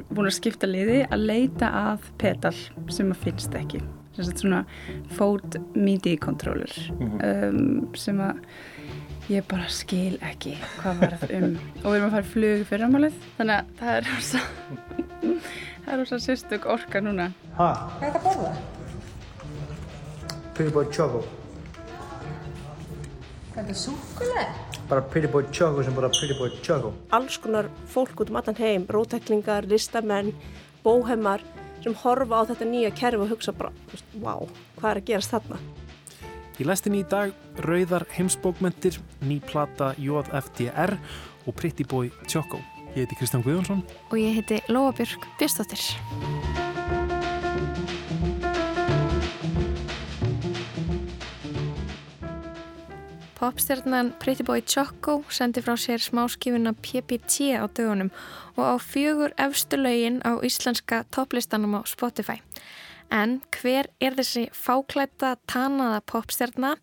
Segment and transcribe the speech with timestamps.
[0.00, 2.54] erum búin að skipta liði að leita að pedal
[2.92, 3.80] sem að finnst ekki
[4.20, 4.64] svona
[5.16, 8.42] Fold MIDI controller um, sem að
[9.30, 12.86] ég bara skil ekki hvað varð um og við erum að fara í flug fyrir
[12.90, 14.42] ámálið þannig að það er rosa
[15.84, 18.52] það er rosa sérstök orka núna Ha, Hvað er þetta að borða?
[20.74, 21.22] Boy Choco.
[23.50, 24.69] Hvað er þetta súkulega?
[24.90, 26.92] Bara Pretty Boy Choco sem bara Pretty Boy Choco.
[27.10, 30.32] alls konar fólk út um allan heim, rótæklingar, listamenn,
[30.84, 31.40] bóhemmar
[31.84, 33.70] sem horfa á þetta nýja kerfi og hugsa bara,
[34.18, 34.34] vá,
[34.80, 35.60] hvað er að gerast þarna?
[36.60, 40.98] Í lestinni í dag rauðar heimsbókmentir, ný plata JFDR
[41.46, 42.58] og Pretty Boy Choco.
[42.90, 43.84] Ég heiti Kristján Guðjónsson.
[44.10, 45.22] og ég heiti Lóa Björk
[53.40, 58.10] Popstjarnan Pretty Boy Choco sendi frá sér smáskifuna PPT á dögunum
[58.60, 62.42] og á fjögur efstu lögin á íslenska topplistanum á Spotify.
[63.08, 66.74] En hver er þessi fáklæta tanaða popstjarna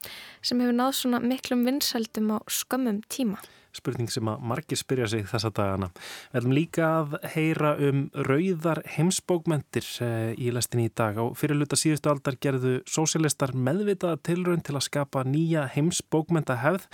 [0.41, 3.37] sem hefur náð svona miklum vinsældum á skömmum tíma?
[3.77, 5.89] Spurning sem að margir spyrja sig þessa dagana.
[6.31, 11.19] Við ætlum líka að heyra um rauðar heimsbókmentir eh, í lestinni í dag.
[11.21, 16.87] Á fyrirluta síðustu aldar gerðu sósialistar meðvitaða tilraun til að skapa nýja heimsbókmentahefð,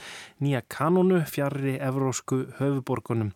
[0.44, 3.34] nýja kanonu fjarrri evrósku höfuborgunum.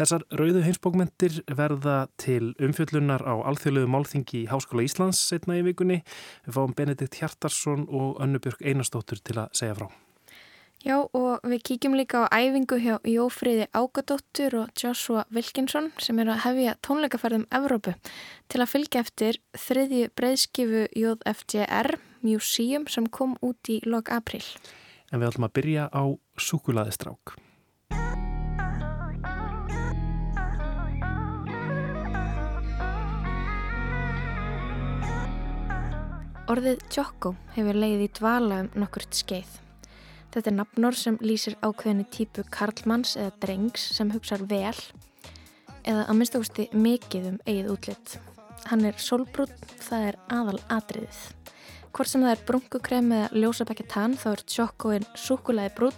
[0.00, 6.00] Þessar rauðu heimsbókmentir verða til umfjöllunar á alþjóðlegu málþingi í Háskóla Íslands setna í vikunni.
[6.46, 9.90] Við fáum Benedikt Hjartarsson og Önnubjörg Einarstóttur til að segja frá.
[10.80, 16.32] Já og við kíkjum líka á æfingu hjá Jófríði Ágadóttur og Joshua Wilkinson sem eru
[16.32, 17.92] að hefja tónleikaferðum Evrópu
[18.48, 24.40] til að fylgja eftir þriðju breyðskifu JFDR Museum sem kom út í lok april.
[25.12, 26.02] En við ætlum að byrja á
[26.40, 27.36] súkulaðistrák.
[36.50, 39.60] Orðið Choco hefur leiðið í dvala um nokkurt skeið.
[40.30, 44.76] Þetta er nafnor sem lýsir ákveðinu típu karlmanns eða drengs sem hugsar vel
[45.80, 48.16] eða að minnstakosti mikið um eigið útlitt.
[48.70, 51.20] Hann er solbrún, það er aðal atriðið.
[51.90, 55.96] Hvort sem það er brunkukrem eða ljósabækja tann þá er Chocoinn súkulæði brún,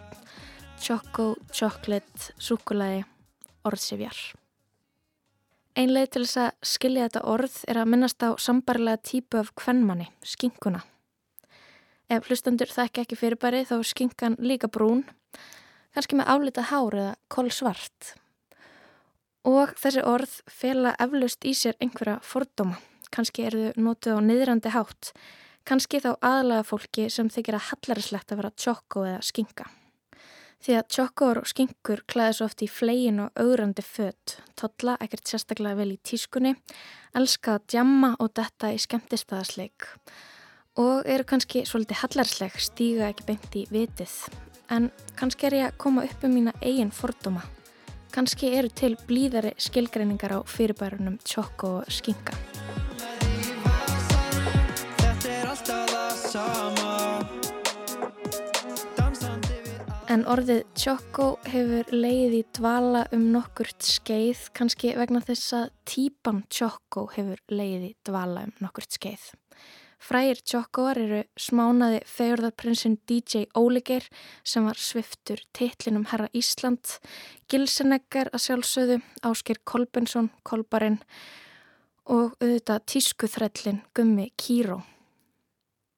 [0.82, 3.04] Choco, chocolate, súkulæði,
[3.68, 4.16] orðsifjar.
[5.78, 10.08] Einlega til þess að skilja þetta orð er að minnast á sambarlega típu af kvennmanni,
[10.26, 10.82] skinkuna.
[12.12, 15.06] Ef hlustandur þekki ekki fyrirbæri þá er skinkan líka brún,
[15.96, 18.10] kannski með álita hár eða kolsvart.
[19.48, 22.76] Og þessi orð fela eflaust í sér einhverja fordóma.
[23.12, 25.12] Kannski eru þau notið á niðrandi hátt,
[25.68, 29.68] kannski þá aðlaga fólki sem þykir að hallarislegt að vera tjokko eða skinka.
[30.62, 35.32] Því að tjokkor og skinkur klæði svo oft í flegin og augrandi fött, totla ekkert
[35.32, 36.52] sérstaklega vel í tískunni,
[37.16, 39.88] elska að djamma og detta í skemmtistæðasleik
[40.80, 44.14] og eru kannski svolítið hallarsleg, stíga ekki beint í vitið.
[44.72, 44.88] En
[45.18, 47.42] kannski er ég að koma upp um mína eigin fordóma.
[48.12, 52.36] Kannski eru til blíðari skilgreiningar á fyrirbærunum tjokko og skinka.
[60.12, 66.42] En orðið tjokko hefur leið í dvala um nokkurt skeið, kannski vegna þess að típan
[66.52, 69.30] tjokko hefur leið í dvala um nokkurt skeið.
[70.02, 74.08] Frægir tjokkoar eru smánaði fegurðarprinsinn DJ Óligeir
[74.42, 76.96] sem var sviftur titlinum Herra Ísland,
[77.46, 80.98] Gilseneggar að sjálfsögðu, Ásker Kolbensson, Kolbarinn
[82.10, 84.80] og auðvitað tískuþrællin Gummi Kíró.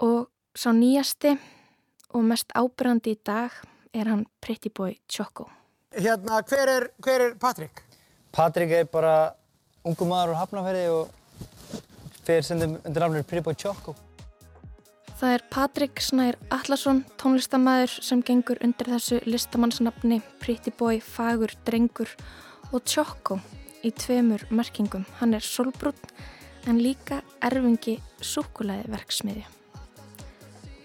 [0.04, 1.38] Og sá nýjasti
[2.12, 3.56] og mest ábyrgandi í dag
[3.96, 5.48] er hann Pretty Boy Choco.
[5.96, 7.80] Hérna, hver er, hver er Patrik?
[8.34, 9.32] Patrik er bara
[9.86, 11.20] ungu maður úr Hafnarferði og
[12.26, 13.94] fyrir sendum undir nafnir Pretty Boy Choco.
[15.14, 22.10] Það er Patrik Snær Allarsson, tónlistamæður sem gengur undir þessu listamannsnafni Pretty Boy, Fagur, Drengur
[22.72, 23.38] og Choco
[23.84, 25.04] í tveimur merkingum.
[25.20, 25.94] Hann er solbrún
[26.66, 29.44] en líka erfingi súkulæði verksmiði.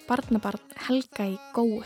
[0.10, 1.84] Barnabarn Helga í góu.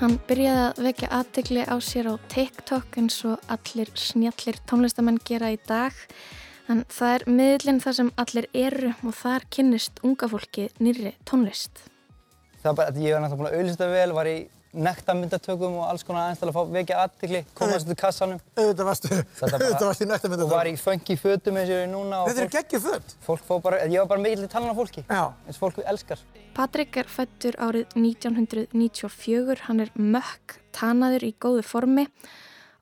[0.00, 5.50] Hann byrjaði að vekja aðtegli á sér á TikTok eins og allir snjallir tónlistamenn gera
[5.52, 5.92] í dag.
[6.72, 11.82] En það er miðlinn það sem allir eru og þar kynnist unga fólki nýri tónlist.
[12.62, 14.38] Það var bara ég var náttúrulega búin að auðvitað vel, var í
[14.72, 18.40] nektarmyndatökum og alls konar aðeins til að fá vekja aðtikli, komast út úr kassanum.
[18.56, 19.08] Auðvitað varstu,
[19.40, 20.70] Þetta varstu í Og var nektarmyndatökum.
[20.70, 23.14] í funky fötum eins og ég er núna og Þetta eru fólk, geggjur föt.
[23.26, 25.22] fólk fór bara, ég var bara mikill í talan á fólki, Já.
[25.46, 26.22] eins og fólk elskar.
[26.54, 32.06] Patrik er fættur árið 1994, hann er mökk, tanaður í góðu formi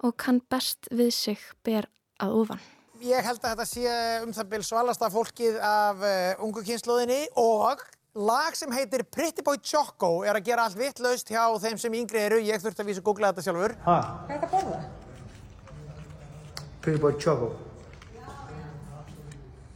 [0.05, 1.89] og kann best við sig ber
[2.23, 2.61] að ofan.
[2.99, 7.85] Ég held að þetta sé um það bil svalasta fólkið af uh, ungu kynnslóðinni og
[8.19, 12.19] lag sem heitir Pretty Boy Choco er að gera allt vittlaust hjá þeim sem yngri
[12.27, 12.41] eru.
[12.43, 13.75] Ég þurfti að vísa að googla þetta sjálfur.
[13.87, 14.81] Ha, Hvað er það að borða?
[16.83, 17.51] Pretty Boy Choco.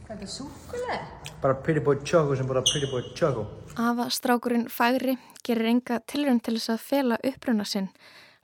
[0.03, 0.97] Hvað er það súkulega?
[1.43, 3.45] Bara Pretty Boy Choco sem bara Pretty Boy Choco.
[3.79, 7.87] Afa strákurinn færi gerir enga tilrönd til þess að fela uppruna sinn,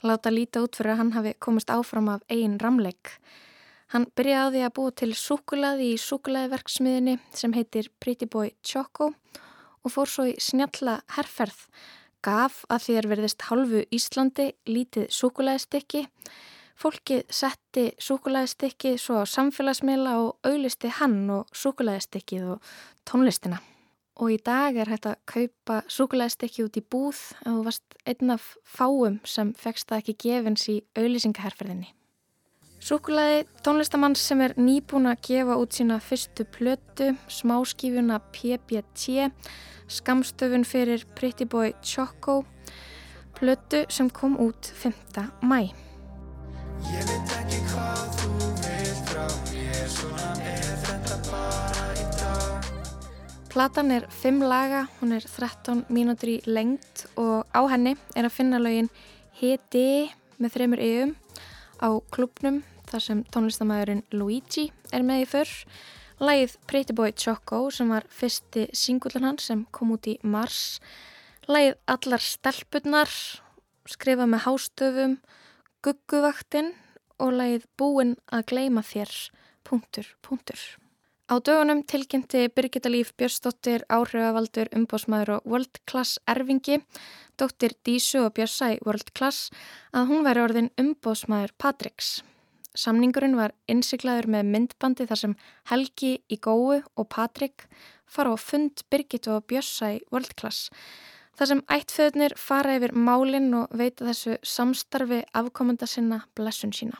[0.04, 3.14] láta líta út fyrir að hann hafi komist áfram af eigin ramleik.
[3.94, 9.49] Hann byrjaði að búa til súkulaði í súkulaðiverksmiðinni sem heitir Pretty Boy Choco og
[9.88, 11.64] fór svo í snjalla herrferð.
[12.20, 16.06] Gaf að þér verðist hálfu Íslandi lítið súkulaðistikki.
[16.80, 22.74] Fólkið setti súkulaðistikki svo á samfélagsmiðla og auglisti hann og súkulaðistikkið og
[23.08, 23.62] tónlistina.
[24.20, 28.36] Og í dag er hægt að kaupa súkulæðstekki út í búð ef þú varst einn
[28.36, 31.94] af fáum sem fegst það ekki gefins í auðlýsingaherferðinni.
[32.80, 39.28] Súkulæði tónlistamann sem er nýbúin að gefa út sína fyrstu plötu, smáskífuna PBT,
[39.92, 42.46] skamstöfun fyrir Pretty Boy Choco,
[43.36, 44.96] plötu sem kom út 5.
[45.44, 45.68] mæ.
[53.50, 58.38] Platan er 5 laga, hún er 13 mínútur í lengt og á henni er að
[58.40, 58.88] finna lögin
[59.42, 61.18] Hedi með þreymur yfum
[61.80, 65.54] á klubnum þar sem tónlistamæðurinn Luigi er með í fyrr.
[66.20, 70.80] Lægið Pretty Boy Choco sem var fyrsti singullan hans sem kom út í mars.
[71.48, 73.14] Lægið Allar stelpunnar,
[73.88, 75.16] skrifað með hástöfum,
[75.86, 76.74] Gugguvaktinn
[77.24, 79.16] og lægið Búinn að gleima þér,
[79.64, 80.60] punktur, punktur.
[81.30, 86.80] Á dögunum tilkynnti Birgitta Líf Björnsdóttir áhrifavaldur umbósmaður og World Class erfingi,
[87.38, 89.52] dóttir Dísu og Björnsæ World Class,
[89.94, 92.24] að hún væri orðin umbósmaður Patriks.
[92.74, 95.36] Samningurinn var innsiklaður með myndbandi þar sem
[95.70, 97.68] Helgi í góu og Patrik
[98.10, 100.72] fara á fund Birgitta og Björnsæ World Class.
[101.38, 106.98] Þar sem ættföðnir fara yfir málinn og veita þessu samstarfi afkomenda sinna blessun sína.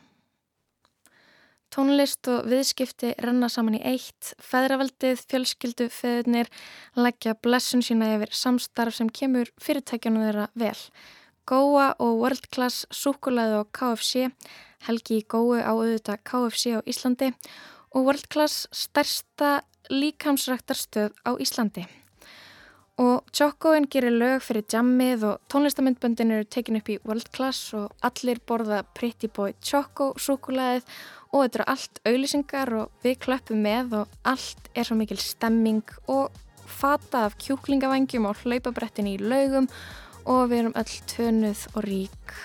[1.70, 6.50] Tónlist og viðskipti renna saman í eitt, feðraveldið, fjölskyldu, feðurnir,
[6.98, 10.80] leggja blessun sína yfir samstarf sem kemur fyrirtækjanu þeirra vel.
[11.50, 14.32] Góa og World Class, Súkulæði og KFC,
[14.88, 17.32] Helgi í Gói á auðvitað KFC á Íslandi
[17.94, 19.60] og World Class stærsta
[19.94, 21.86] líkamsræktarstöð á Íslandi.
[23.00, 27.94] Og Chocoin gerir lög fyrir jammið og tónlistamindböndin eru tekin upp í World Class og
[28.04, 30.90] allir borða Pretty Boy Choco súkulæðið
[31.32, 35.96] og þetta eru allt auðlýsingar og við klöppum með og allt er svo mikil stemming
[36.12, 36.36] og
[36.68, 39.72] fata af kjúklingavangjum og hlaupabrettin í laugum
[40.26, 42.38] og við erum öll tönuð og rík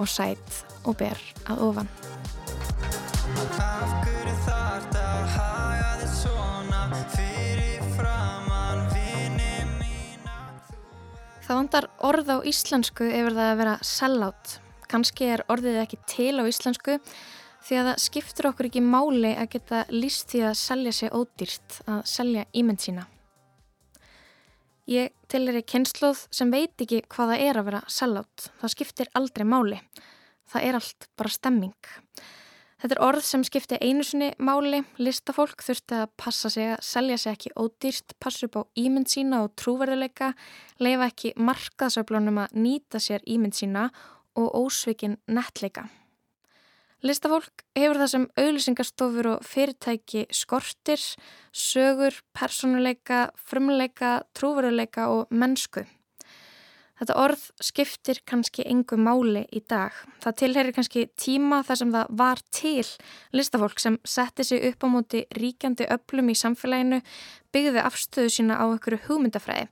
[0.00, 3.99] og sætt og ber að ofan.
[11.50, 14.50] Það vandar orð á íslensku yfir það að vera sellout.
[14.86, 16.94] Kanski er orðið ekki til á íslensku
[17.66, 21.80] því að það skiptur okkur ekki máli að geta líst því að selja sig ódýrt,
[21.90, 23.08] að selja ímynd sína.
[24.94, 28.46] Ég til er í kynnslóð sem veit ekki hvað það er að vera sellout.
[28.62, 29.82] Það skiptir aldrei máli.
[30.54, 31.74] Það er allt bara stemming.
[32.80, 34.78] Þetta er orð sem skipti einu sinni máli.
[34.96, 39.42] Listafólk þurfti að passa sig að selja sig ekki ódýrt, passa upp á ímynd sína
[39.44, 40.30] og trúverðuleika,
[40.80, 43.90] leifa ekki markaðsöflunum að nýta sér ímynd sína
[44.40, 45.90] og ósvikin nettleika.
[47.04, 51.04] Listafólk hefur það sem auðlýsingastofur og fyrirtæki skortir,
[51.52, 55.84] sögur, personuleika, frumleika, trúveruleika og mennsku.
[57.00, 59.94] Þetta orð skiptir kannski engu máli í dag.
[60.20, 62.90] Það tilherir kannski tíma þar sem það var til
[63.32, 67.00] listafólk sem setti sig upp á móti ríkjandi öflum í samfélaginu,
[67.56, 69.70] byggði afstöðu sína á einhverju hugmyndafræði.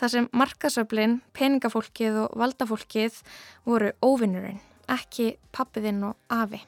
[0.00, 3.20] Þar sem markasöflin, peningafólkið og valdafólkið
[3.68, 6.64] voru óvinnurinn, ekki pappiðinn og afi.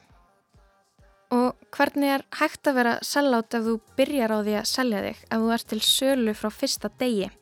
[1.33, 5.21] Og hvernig er hægt að vera sellátt ef þú byrjar á því að selja þig,
[5.25, 7.33] ef þú ert til sölu frá fyrsta degi?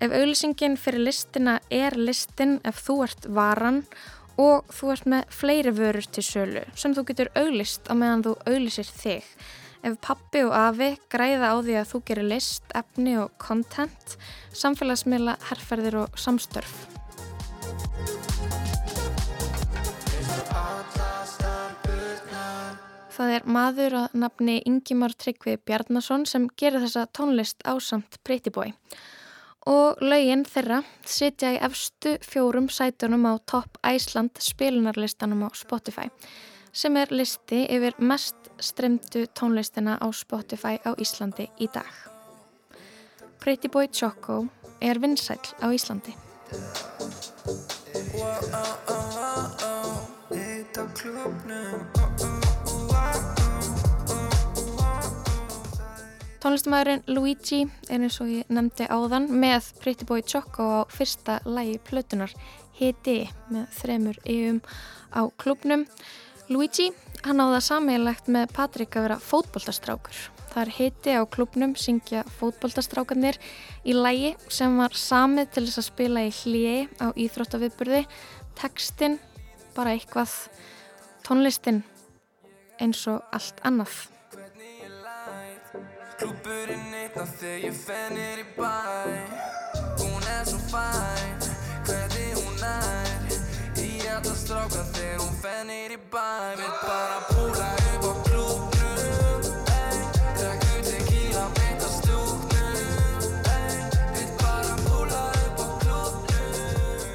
[0.00, 3.82] Ef auðlýsingin fyrir listina er listin ef þú ert varan
[4.40, 8.32] og þú ert með fleiri vörur til sölu sem þú getur auðlýst á meðan þú
[8.48, 9.26] auðlýsir þig.
[9.84, 14.16] Ef pappi og afi græða á því að þú gerir list, efni og kontent,
[14.56, 16.72] samfélagsmiðla, herrferðir og samstörf.
[23.20, 28.70] Það er maður að nafni Ingimar Tryggvi Bjarnason sem gerir þessa tónlist á samt Breitibói.
[29.68, 36.08] Og laugin þeirra sitja í efstu fjórum sætunum á Top Iceland spilunarlistanum á Spotify
[36.72, 41.90] sem er listi yfir mest stremdu tónlistina á Spotify á Íslandi í dag.
[43.40, 44.46] Pretty Boy Choco
[44.80, 46.14] er vinsæl á Íslandi.
[56.40, 61.74] Tónlistamæðurinn Luigi er eins og ég nefndi áðan með Pretty Boy Choco á fyrsta lægi
[61.84, 62.32] plötunar
[62.78, 64.60] Hiti með þremur yfum
[65.12, 65.82] á klubnum.
[66.48, 66.86] Luigi,
[67.26, 70.20] hann á það sammeilegt með Patrik að vera fótboltastrákur.
[70.50, 73.36] Það er hiti á klubnum, syngja fótboltastrákarnir
[73.84, 78.00] í lægi sem var samið til þess að spila í hliði á íþróttaviðburði.
[78.58, 79.18] Tekstinn,
[79.76, 80.32] bara eitthvað,
[81.28, 81.84] tónlistin
[82.80, 84.00] eins og allt annað.
[86.20, 88.68] Klúpurinn af þegar ég fennir í bæ
[90.02, 91.46] Hún er svo fæn,
[91.86, 93.32] hvernig hún er
[93.80, 96.28] Í alla stráka þegar hún fennir í bæ
[96.60, 99.48] Vill bara púla upp á klúpnum
[100.36, 103.18] Drekku tequila beint á stúknum
[104.12, 107.10] Vill bara púla upp á klúpnum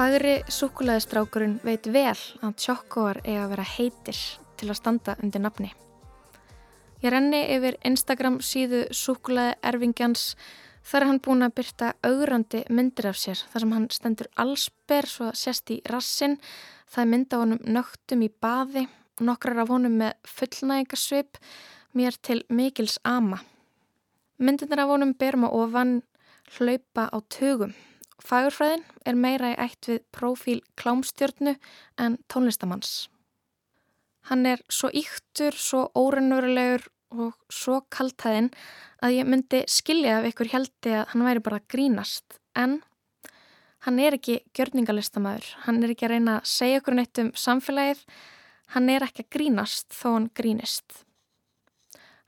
[0.00, 5.76] Fagri súkulæðistrákurinn veit vel að tjokkoar eiga að vera heitir til að standa undir nafni.
[7.04, 10.30] Ég renni yfir Instagram síðu súkulæði erfingjans
[10.86, 15.08] þar er hann búin að byrta augrandi myndir af sér þar sem hann stendur allsber
[15.10, 16.38] svo að sérst í rassin.
[16.88, 18.86] Það er mynda honum nögtum í baði,
[19.20, 21.40] nokkrar af honum með fullnægingasvip,
[21.92, 23.42] mér til mikils ama.
[24.38, 25.98] Myndinir af honum berum á ofan
[26.56, 27.74] hlaupa á tögum.
[28.24, 31.58] Fagurfræðin er meira í ætt við profíl klámstjörnu
[32.00, 33.10] en tónlistamanns.
[34.26, 38.50] Hann er svo yktur, svo órennverulegur og svo kaltæðin
[39.04, 42.40] að ég myndi skilja af ykkur heldi að hann væri bara grínast.
[42.58, 42.80] En
[43.86, 48.00] hann er ekki gjörningalistamæður, hann er ekki að reyna að segja ykkur neitt um samfélagið,
[48.74, 51.02] hann er ekki að grínast þó hann grínist.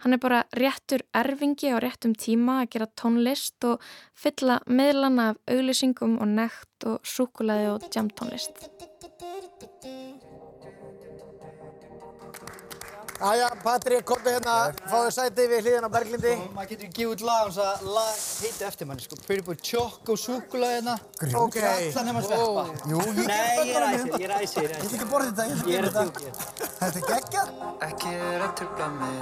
[0.04, 3.82] Hann er bara réttur erfingi á réttum tíma að gera tónlist og
[4.14, 8.87] fylla meðlana af auglýsingum og nekt og súkulæði og jamtónlist.
[13.18, 14.52] Æja, Patrik, komdu hérna,
[14.86, 16.34] fáðu sæti við hlýðin á Berglindi.
[16.54, 19.18] Maður getur ekki gefið út lag hans að lag heiti eftir manni, sko.
[19.26, 20.94] Pretty Boy Choco, súkulega hérna.
[21.40, 21.56] Ok.
[21.58, 22.64] Allan nema sveppa.
[22.86, 25.76] Jú, ég Nei, ég ræsi, ég ræsi, ég ætla ekki borða þetta, ég ætla Ég
[25.78, 26.30] er að að gera tjúkja.
[26.38, 26.70] þetta.
[26.78, 27.48] Þetta er geggjað.
[27.88, 29.18] Ekki er að trubla mig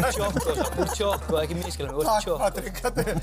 [0.00, 0.52] ert Choco, sko.
[0.64, 2.40] Þú ert Choco, ekki miskilum, þú ert Takk.
[2.40, 3.18] Patrik, þetta er...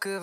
[0.00, 0.22] Er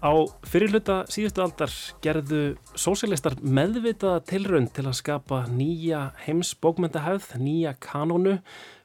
[0.00, 0.12] á
[0.48, 1.74] fyrirluta síðustu aldar
[2.04, 2.38] gerðu
[2.72, 8.38] sósialistar meðvitaða tilraun til að skapa nýja heimsbókmyndahæð, nýja kanónu,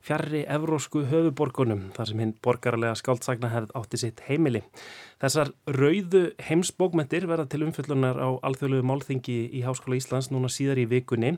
[0.03, 4.65] fjarrri evrósku höfuborgunum, þar sem hinn borgarlega skáltsagnahæð átti sitt heimili.
[5.23, 10.89] Þessar rauðu heimsbókmyndir verða til umfyllunar á alþjóðlegu málþingi í Háskóla Íslands núna síðar í
[10.97, 11.37] vikunni,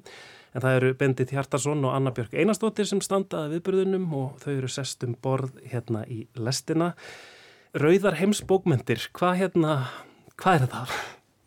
[0.52, 4.72] en það eru Bendit Hjartarsson og Anna Björk Einarstóttir sem standaði viðburðunum og þau eru
[4.72, 6.92] sest um borð hérna í lestina.
[7.78, 9.76] Rauðar heimsbókmyndir, hvað hérna,
[10.42, 10.96] hvað er það?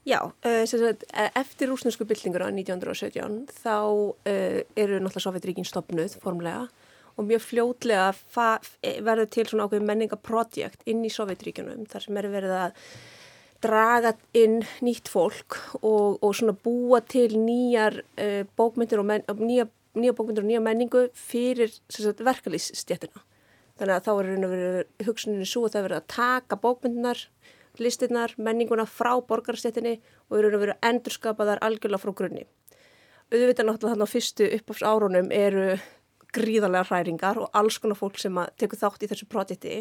[0.05, 1.05] Já, uh, sagt,
[1.41, 6.67] eftir rúsnesku byltinguna 1917 þá uh, eru náttúrulega Sovjetríkin stopnuð formlega
[7.15, 8.09] og mjög fljótlega
[9.07, 12.81] verður til svona ákveð menningaprojekt inn í Sovjetríkunum þar sem er verið að
[13.65, 19.69] draga inn nýtt fólk og, og svona búa til nýjar uh, bókmyndir og men, nýja,
[19.97, 23.25] nýja bókmyndir og nýja menningu fyrir verkalýsstjættina.
[23.75, 27.23] Þannig að þá er raun og verið hugsuninni svo að það verið að taka bókmyndinar,
[27.83, 29.97] listinnar, menninguna frá borgarstjættinni
[30.29, 32.47] og er raun og verið að endurskapa þar algjörlega frá grunni.
[33.33, 35.79] Auðvitað náttúrulega þannig á fyrstu uppáfs árunum eru
[36.35, 39.81] gríðarlega hræringar og alls konar fólk sem tekur þátt í þessu projekti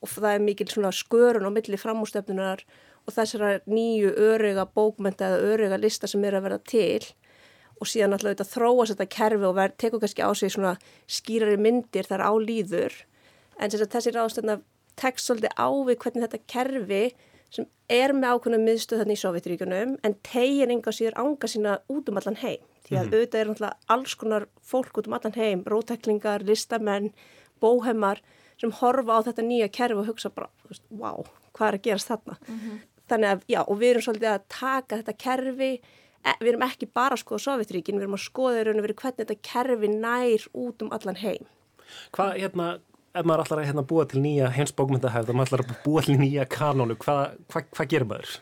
[0.00, 2.64] og það er mikil skörun á milli framústöfnunar
[3.10, 7.10] og þessara nýju öryga bókmynda eða öryga lista sem er að verða til
[7.80, 10.76] og síðan alltaf þetta þróast þetta kerfi og ver, tekur kannski á sig svona
[11.08, 12.94] skýrari myndir þar á líður
[13.58, 14.60] en þessi ráðstöfna
[15.00, 17.04] tekst svolítið á við hvernig þetta kerfi
[17.50, 22.10] sem er með ákveðna miðstöð þannig í Sovjetríkunum en tegir enga síður ánga sína út
[22.10, 23.16] um allan heim því að mm -hmm.
[23.16, 27.12] auðvitað er náttúrulega alls konar fólk út um allan heim, rótæklingar, listamenn,
[27.60, 28.22] bóhemar
[28.60, 31.24] sem horfa á þetta nýja kerfi og hugsa bara, veist, wow,
[31.56, 32.36] hvað er að gerast þarna?
[32.48, 32.78] Mm -hmm.
[33.10, 36.90] Þannig að, já, og við erum svolítið að taka þetta kerfi e, við erum ekki
[36.94, 39.90] bara að skoða Sovjetríkin, við erum að skoða í raun og veru hvernig þetta kerfi
[39.96, 41.50] nær út um allan heim.
[42.14, 42.70] Hvað, hérna,
[43.10, 46.18] ef maður ætlar að hérna, búa til nýja heimsbókmyndahefð, ef maður ætlar að búa til
[46.20, 48.34] nýja kanónu, hvað hva, hva gerir maður?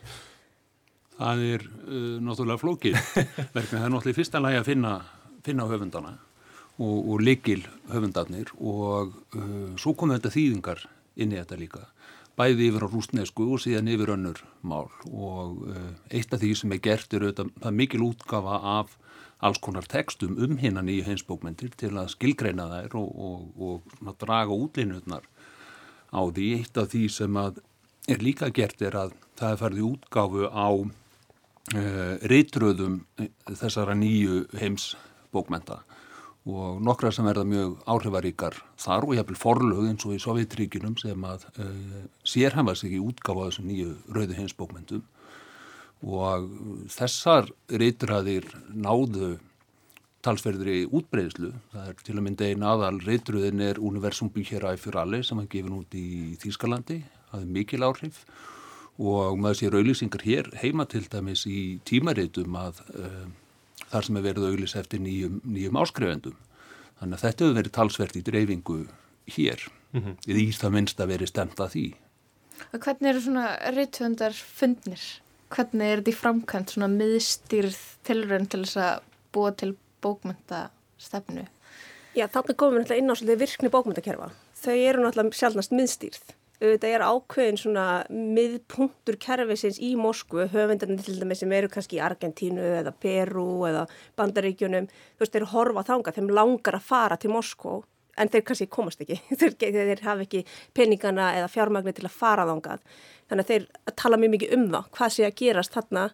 [1.19, 2.99] Það er uh, náttúrulega flókið,
[3.55, 4.93] verkefni það er náttúrulega fyrsta lagi að finna,
[5.45, 6.13] finna höfundana
[6.79, 10.85] og, og likil höfundarnir og uh, svo komum þetta þýðingar
[11.19, 11.87] inn í þetta líka
[12.39, 16.75] bæði yfir á rúsnesku og síðan yfir önnur mál og uh, eitt af því sem
[16.75, 18.95] er gert er auðvitað, það er mikil útgafa af
[19.43, 24.55] alls konar textum um hinnan í heimsbókmyndir til að skilgreina þær og, og, og, draga
[24.55, 25.27] útlinutnar
[26.11, 26.47] á því.
[26.59, 30.67] Eitt af því sem er líka gert er að það er farið í útgafu á
[30.75, 32.99] uh, reitröðum
[33.47, 35.83] þessara nýju heimsbókmynda
[36.49, 40.97] og nokkra sem verða mjög áhrifaríkar þar og ég hafði forlög eins og í Sovjetríkinum
[41.01, 45.05] sem að uh, sérhæfa sig í útgáfa þessum nýju rauðu heimsbókmyndum
[45.99, 46.49] og
[46.93, 49.37] þessar reytraðir náðu
[50.25, 51.51] talsverðri útbreyðslu.
[51.73, 55.51] Það er til að mynda einn aðal reytruðin er Universum Bücheræ fyrir allir sem hann
[55.51, 56.07] gefið út í
[56.41, 57.01] Þýskalandi.
[57.31, 58.23] Það er mikil áhrif
[58.99, 63.29] og maður sér auðlýsingar hér heima til dæmis í tímareytum að uh,
[63.91, 66.37] þar sem er verið auðlis eftir nýjum, nýjum áskrifendum.
[66.99, 68.77] Þannig að þetta hefur verið talsvert í dreifingu
[69.35, 69.65] hér.
[69.93, 70.15] Mm -hmm.
[70.27, 71.85] Í því það minnst að verið stemt að því.
[72.73, 75.03] Og hvernig eru svona reythundar fundnir?
[75.49, 79.01] Hvernig er þetta í framkvæmt svona miðstýrð tilrönd til þess að
[79.33, 81.47] búa til bókmyndastefnu?
[82.15, 84.29] Já, þarna komum við náttúrulega inn á svolítið virkni bókmyndakerfa.
[84.59, 91.19] Þau eru náttúrulega sjálfnast miðstýrð þetta er ákveðin svona miðpunktur kerfisins í Moskvu, höfundarnir til
[91.19, 93.85] dæmis sem eru kannski í Argentínu eða Peru eða
[94.19, 97.79] Bandaríkjunum, þú veist, þeir horfa þanga, þeim langar að fara til Moskvu
[98.19, 100.43] en þeir kannski komast ekki, þeir, þeir hafa ekki
[100.75, 102.83] peningana eða fjármagnir til að fara þangað,
[103.31, 106.09] þannig að þeir tala mjög mikið um það, hvað sé að gerast þarna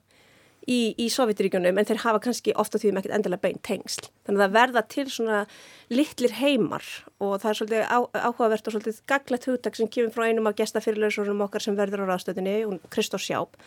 [0.69, 4.09] í, í Sovjetiríkjunum en þeir hafa kannski ofta því um ekkert endilega beint tengsl.
[4.25, 5.41] Þannig að það verða til svona
[5.93, 6.87] litlir heimar
[7.19, 7.99] og það er svolítið á,
[8.29, 12.09] áhugavert og svolítið gaglegt hugtak sem kemur frá einum af gestafyrirlausurum okkar sem verður á
[12.11, 12.57] ráðstöðinni,
[12.93, 13.59] Kristóf Sjáp,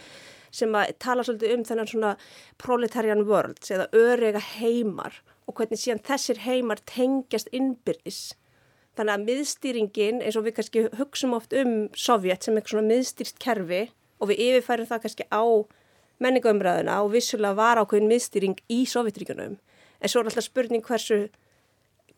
[0.51, 2.13] sem að tala svolítið um þennan svona
[2.61, 8.35] proletarian world eða örega heimar og hvernig síðan þessir heimar tengjast innbyrðis.
[8.99, 13.39] Þannig að miðstýringin, eins og við kannski hugsaum oft um Sovjet sem eitthvað svona miðstýrt
[13.39, 13.83] kerfi
[14.19, 15.45] og við yfirfærum það kannski á
[16.23, 19.59] menningaumræðuna og vissulega var ákveðin miðstýring í Sovjetríkunum
[19.99, 21.27] en svo er alltaf spurning hversu,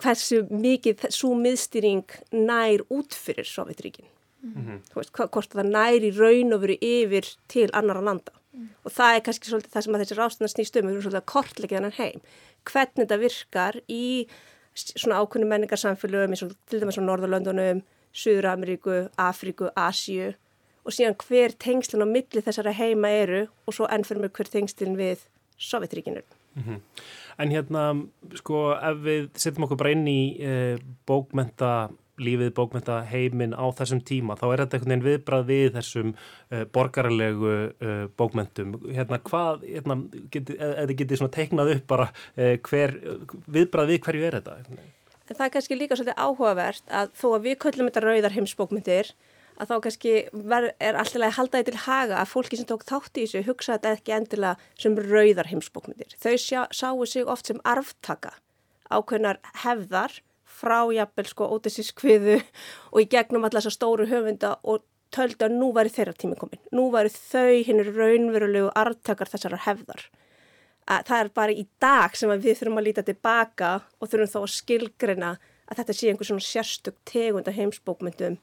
[0.01, 4.09] hversu mikið svo miðstýring nær út fyrir Sovjetríkin.
[4.43, 4.79] Mm -hmm.
[4.91, 8.33] Þú veist, hvort það nær í raun og veru yfir til annara landa.
[8.53, 8.69] Mm.
[8.85, 11.23] Og það er kannski svolítið það sem að þessi rástuna snýst um, við erum svolítið
[11.23, 12.21] að kortleika þennan heim.
[12.65, 14.27] Hvernig þetta virkar í
[14.75, 17.83] svona ákveðinu menningarsamfélögum eins og til dæmis á Norðurlöndunum,
[18.13, 20.35] Suður Ameríku, Afríku, Asíu
[20.90, 24.98] og síðan hver tengslinn á milli þessara heima eru og svo ennfyrir með hver tengslinn
[24.98, 25.24] við
[25.61, 26.22] Sovjetríkinu.
[26.57, 26.81] Mm -hmm.
[27.38, 27.83] En hérna,
[28.35, 34.00] sko, ef við setjum okkur bara inn í e, bókmenta lífið bókmenta heiminn á þessum
[34.05, 36.14] tíma, þá er þetta einhvern veginn viðbrað við þessum
[36.50, 38.74] e, borgarlegu e, bókmentum.
[38.92, 39.96] Hérna, hvað, hérna,
[40.31, 42.96] geti, eða getið svona teiknað upp bara hver,
[43.46, 44.57] viðbrað við hverju er þetta?
[45.31, 49.12] En það er kannski líka svolítið áhugavert að þó að við köllum þetta rauðar heimsbókmentir
[49.61, 52.87] að þá kannski ver, er alltaf að halda því til haga að fólki sem tók
[52.88, 56.16] þátt í þessu hugsa þetta ekki endilega sem rauðar heimsbókmyndir.
[56.20, 58.37] Þau sjá, sáu sig oft sem arftaka
[58.90, 60.16] ákveðnar hefðar
[60.51, 64.83] frá jafnvel sko ótessiskviðu og í gegnum alltaf þessar stóru höfunda og
[65.14, 66.62] töldu að nú væri þeirra tími komin.
[66.75, 70.05] Nú væri þau hinnur raunverulegu arftakar þessara hefðar.
[70.90, 74.38] Að það er bara í dag sem við þurfum að líta tilbaka og þurfum þá
[74.40, 75.33] að skilgrina
[75.70, 78.38] að þetta sé einhver svona sérstök tegunda heimsbókmyndum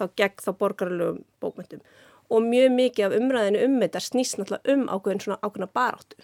[0.00, 1.84] þá gegn þá borgarlegum bókmyndum
[2.30, 6.20] og mjög mikið af umræðinu um þetta snýst náttúrulega um ákveðin svona ákveðina baráttu.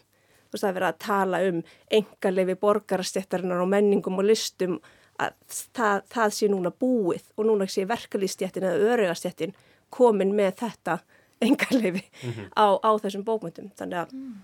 [0.46, 1.62] Þú veist það er verið að tala um
[1.98, 4.76] engarleifi borgarastjættarinnar og menningum og listum
[5.22, 5.34] að
[5.74, 9.56] það, það sé núna búið og núna sé verkalýstjættin eða öryggastjættin
[9.90, 11.00] komin með þetta
[11.46, 12.48] engarleifi mm -hmm.
[12.54, 13.72] á, á þessum bókmyndum.
[13.78, 14.34] Þannig að mm.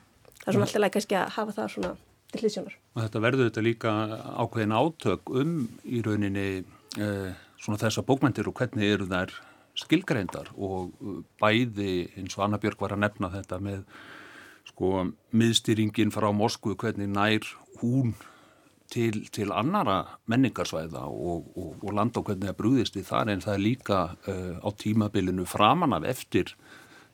[0.43, 1.97] það er svona alltaf læg kannski að hafa það svona
[2.33, 2.75] til hlýsjónar.
[2.95, 3.91] Og þetta verður þetta líka
[4.43, 6.65] ákveðin átök um í rauninni
[6.99, 9.35] eh, svona þessa bókmyndir og hvernig eru þær
[9.79, 13.87] skilgreindar og uh, bæði eins og Anna Björg var að nefna þetta með
[14.69, 17.47] sko miðstýringin frá Moskvu hvernig nær
[17.81, 18.15] hún
[18.93, 23.45] til, til annara menningarsvæða og, og, og landa og hvernig það brúðist við þar en
[23.45, 26.53] það er líka uh, á tímabilinu framan af eftir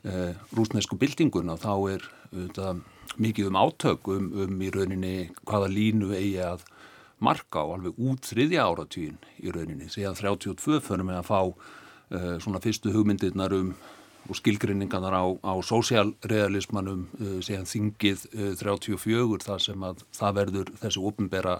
[0.04, 2.74] uh, rúsnesku byltinguna þá er uh,
[3.18, 5.14] mikið um átök um, um í rauninni
[5.46, 6.66] hvaða línu eigi að
[7.24, 9.88] marka á alveg út þriðja áratvín í rauninni.
[9.90, 13.72] Síðan 32 förum við að fá uh, svona fyrstu hugmyndirnar um
[14.28, 20.72] og skilgrinningarnar á, á sósialrealismanum uh, síðan þingið uh, 34 þar sem að það verður
[20.82, 21.54] þessi ofinbera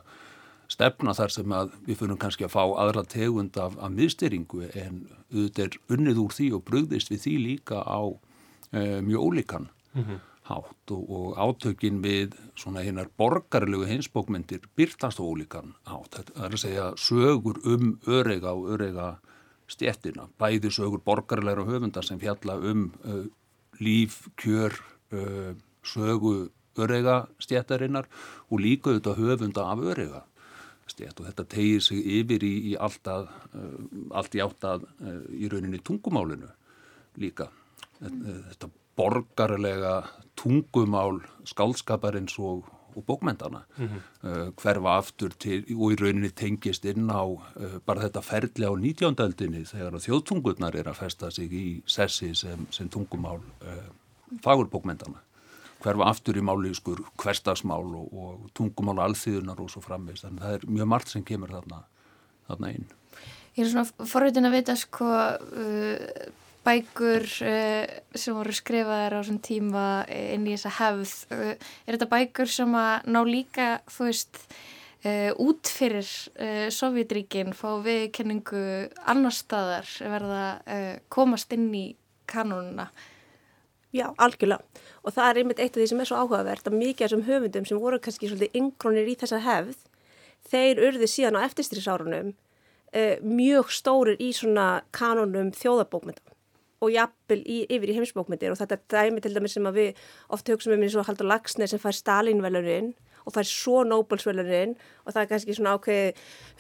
[0.69, 5.07] stefna þar sem að við fyrir kannski að fá aðra tegund af, af miðstyringu en
[5.33, 8.01] auðvitað er unnið úr því og brugðist við því líka á
[8.77, 10.21] mjög ólíkan Mhm.
[10.49, 16.23] Hátt og, og átökin við svona hinnar borgarlegu hinsbókmyndir byrtast á ólíkan hátt.
[16.33, 19.09] Það er að segja sögur um örega og örega
[19.69, 23.27] stjettina, bæði sögur borgarlegra höfundar sem fjalla um uh,
[23.83, 24.73] líf, kjör,
[25.13, 25.53] uh,
[25.85, 28.09] sögu örega stjettarinnar
[28.49, 30.25] og líka auðvitað höfunda af örega
[30.89, 33.79] stjett og þetta tegir sig yfir í, í allt, að, uh,
[34.17, 36.49] allt í átt að uh, í rauninni tungumálinu
[37.21, 37.51] líka.
[37.99, 40.01] Þetta, þetta borgarlega
[40.39, 44.01] tungumál skálskaparins og, og bókmyndana Mhm.
[44.25, 48.73] uh, hverfa aftur til og í rauninni tengist inn á uh, bara þetta ferli á
[48.75, 49.15] 19.
[49.25, 53.89] öldinni þegar að þjóðtungurnar er að festa sig í sessi sem, sem tungumál uh,
[54.45, 55.23] fagurbókmyndana
[55.83, 60.57] hverfa aftur í mállískur hverstagsmál og, og tungumál alþýðunar og svo framvegst þannig að það
[60.59, 61.85] er mjög margt sem kemur þarna,
[62.51, 62.89] þarna inn
[63.59, 66.29] Ég er svona forvitin að vita sko uh,
[66.69, 71.15] bækur uh, sem voru skrifaðar á svona tíma inn í þessa hefð.
[71.33, 71.53] Uh,
[71.87, 74.41] er þetta bækur sem að ná líka, þú veist,
[75.07, 76.09] uh, út fyrir
[76.75, 78.65] Sovjetríkin, fá viðkenningu
[79.09, 80.45] annar staðar, verða
[81.13, 81.87] komast inn í
[82.29, 82.91] kanónuna?
[83.95, 84.61] Já, algjörlega.
[85.07, 87.25] Og það er einmitt eitt af því sem er svo áhugavert að mikið af þessum
[87.25, 89.79] höfundum sem voru kannski svolítið yngrónir í þessa hefð,
[90.51, 96.38] þeir urðu síðan á eftirstýrisárunum uh, mjög stórir í svona kanónum þjóðabókmynda
[96.85, 98.55] og jafnvel í, yfir í heimsbókmyndir.
[98.55, 101.75] Og þetta dæmi til dæmis sem að við oft hugsaum um eins og Haldur Lagsnes
[101.75, 102.95] sem fær Stalin-velurinn
[103.29, 106.13] og fær svo Nobels-velurinn og það er kannski svona ákveði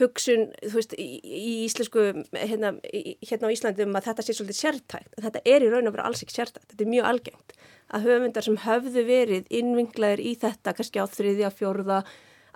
[0.02, 2.04] hugsun, veist, í, í íslensku,
[2.36, 5.70] hérna, í, hérna á Íslandi um að þetta sé svolítið sértækt, en þetta er í
[5.72, 7.54] raun og vera alls ekki sértækt, þetta er mjög algengt
[7.88, 12.02] að höfundar sem höfðu verið innvinglaðir í þetta kannski á þriðja, fjórða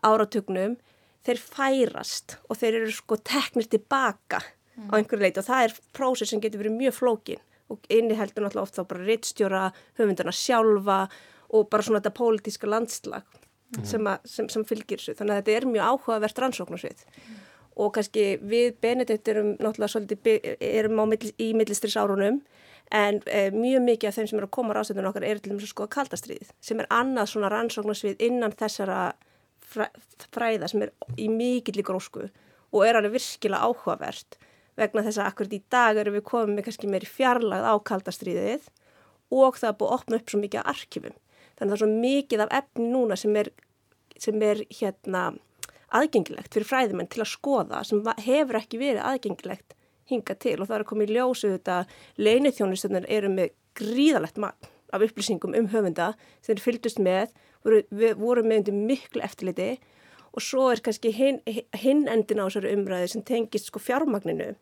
[0.05, 0.77] áratugnum,
[1.25, 6.33] þeir færast og þeir eru sko teknir tilbaka á einhverju leiti og það er prósess
[6.33, 9.63] sem getur verið mjög flókin og inniheldur náttúrulega oft þá bara rittstjóra
[10.01, 10.99] höfundarna sjálfa
[11.53, 13.39] og bara svona þetta pólitíska landslag
[13.81, 15.17] sem, að, sem, sem fylgir þessu.
[15.19, 17.05] Þannig að þetta er mjög áhugavert rannsóknarsvið.
[17.83, 22.43] Og kannski við Benedikt erum náttúrulega svolítið, erum á milli, í millistris árunum
[22.93, 25.53] en e, mjög mikið af þeim sem eru að koma á ráðstöndunum okkar er til
[25.53, 28.99] dæmis að skoða kaldastriðið sem er annað svona rannsóknarsvið innan þessara
[29.65, 29.87] fræ,
[30.35, 34.37] fræða sem er í mikill í grósku og er alveg virkilega áhugavert
[34.79, 38.69] vegna þess að akkurat í dag erum við komið með kannski meiri fjarlagð á kaldastriðið
[39.33, 41.17] og það er búið að opna upp svo mikið af arkifum.
[41.59, 43.53] Þannig að það er svo mikið af efni núna sem er,
[44.21, 45.23] sem er hérna
[45.93, 49.77] aðgengilegt fyrir fræðimenn til að skoða sem hefur ekki verið aðgengilegt
[50.11, 51.79] hinga til og það er að koma í ljósu þetta
[52.21, 57.33] leinithjónustöndar eru með gríðalegt magn af upplýsingum um höfunda sem þeir fylgdust með,
[57.65, 57.83] voru,
[58.21, 59.71] voru með undir miklu eftirliti
[60.33, 61.41] og svo er kannski hinn,
[61.77, 64.53] hinn endin á þessari umræði sem tengist sko fjármagninu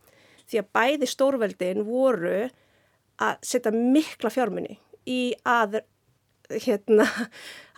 [0.51, 2.49] því að bæði stórveldin voru
[3.21, 5.81] að setja mikla fjármunni í að
[6.51, 7.07] hérna,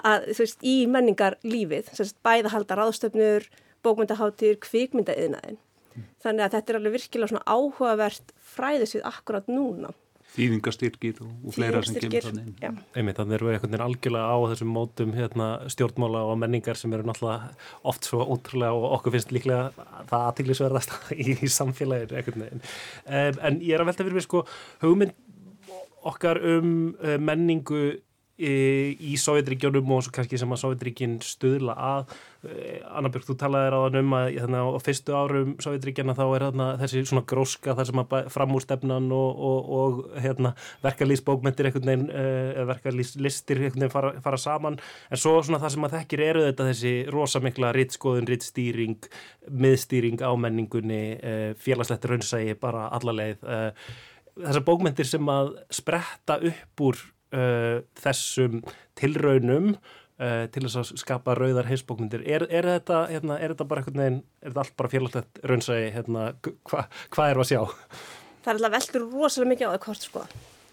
[0.08, 1.90] að, þú veist, í menningar lífið,
[2.24, 3.44] bæða halda ráðstöfnur,
[3.84, 5.58] bókmyndaháttir, kvikmyndaðiðnaðin.
[6.22, 9.92] Þannig að þetta er alveg virkilega svona áhugavert fræðisvið akkurat núna.
[10.32, 12.54] Þýðingastyrkir og, og fleira sem kemur þannig inn.
[12.62, 12.70] já.
[12.96, 16.94] Einmitt, þannig erum við einhvern veginn algjörlega á þessum mótum hérna, stjórnmála og menningar sem
[16.96, 17.52] eru náttúrulega
[17.92, 22.64] oft svo ótrúlega og okkur finnst líklega það aðtiklisverðast í, í samfélagir einhvern veginn.
[23.04, 24.46] Um, en ég er að velta fyrir mig sko
[24.84, 25.16] hugmynd
[26.12, 27.84] okkar um uh, menningu
[28.40, 32.14] í, Sovjetríkjónum og kannski sem að Sovjetríkin stuðla að.
[32.90, 37.02] Annabjörg, þú talaði ráðan um að þannig, á fyrstu árum Sovjetríkjana þá er þarna, þessi
[37.06, 44.40] svona gróska þar sem að framúrstefnan og, og, og hérna, verkalýsbókmentir uh, verkalýslistir fara, fara
[44.40, 44.80] saman.
[45.10, 49.10] En svo svona það sem að þekkir eru þetta þessi rosamikla rittskoðun, rittstýring
[49.50, 53.70] miðstýring á menningunni uh, félagslegt raunsægi bara allarleið uh,
[54.40, 57.00] þessar bókmentir sem að spretta upp úr
[57.32, 58.62] uh, þessum
[58.98, 62.24] tilraunum uh, til þess að skapa rauðar heimsbókmyndir.
[62.28, 66.30] Er, er, þetta, hérna, er þetta bara veginn, er þetta allt bara félagslegt raunsægi, hérna,
[66.68, 67.62] hvað hva er að sjá?
[68.42, 70.24] Það er alltaf veldur rosalega mikið á það hvort sko.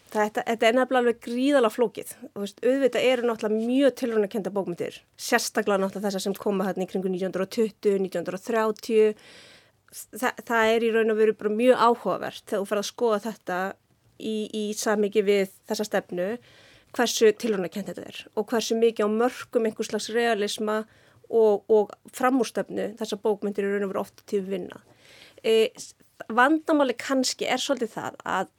[0.10, 2.14] Þetta, þetta er nefnilega alveg gríðalega flókið.
[2.34, 4.96] Þú Veist, auðvitað eru náttúrulega mjög tilrunarkenda bókmyndir.
[5.22, 9.20] Sérstaklega náttúrulega þessar sem koma hérna í kringu 1920, 1930.
[9.94, 13.60] Þa, það er í raun og veru mjög áhugavert þegar þú fer að skoða þetta
[14.20, 16.32] í, í samiki við þessa stefnu
[16.96, 20.82] hversu tilrunarkend þetta er og hversu mikið á mörgum einhvers slags realisma
[21.30, 24.82] og, og framúrstefnu þessar bókmyndir í raun og veru oft til vinna.
[25.46, 25.70] E,
[26.34, 28.50] vandamáli kannski er svolítið það að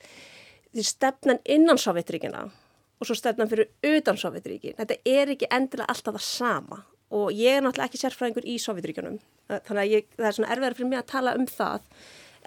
[0.71, 4.77] því stefnan innan Sovjetríkina og svo stefnan fyrir utan Sovjetríkin.
[4.79, 9.19] Þetta er ekki endilega alltaf það sama og ég er náttúrulega ekki sérfræðingur í Sovjetríkunum
[9.51, 11.89] þannig að ég, það er svona erfiðar fyrir mig að tala um það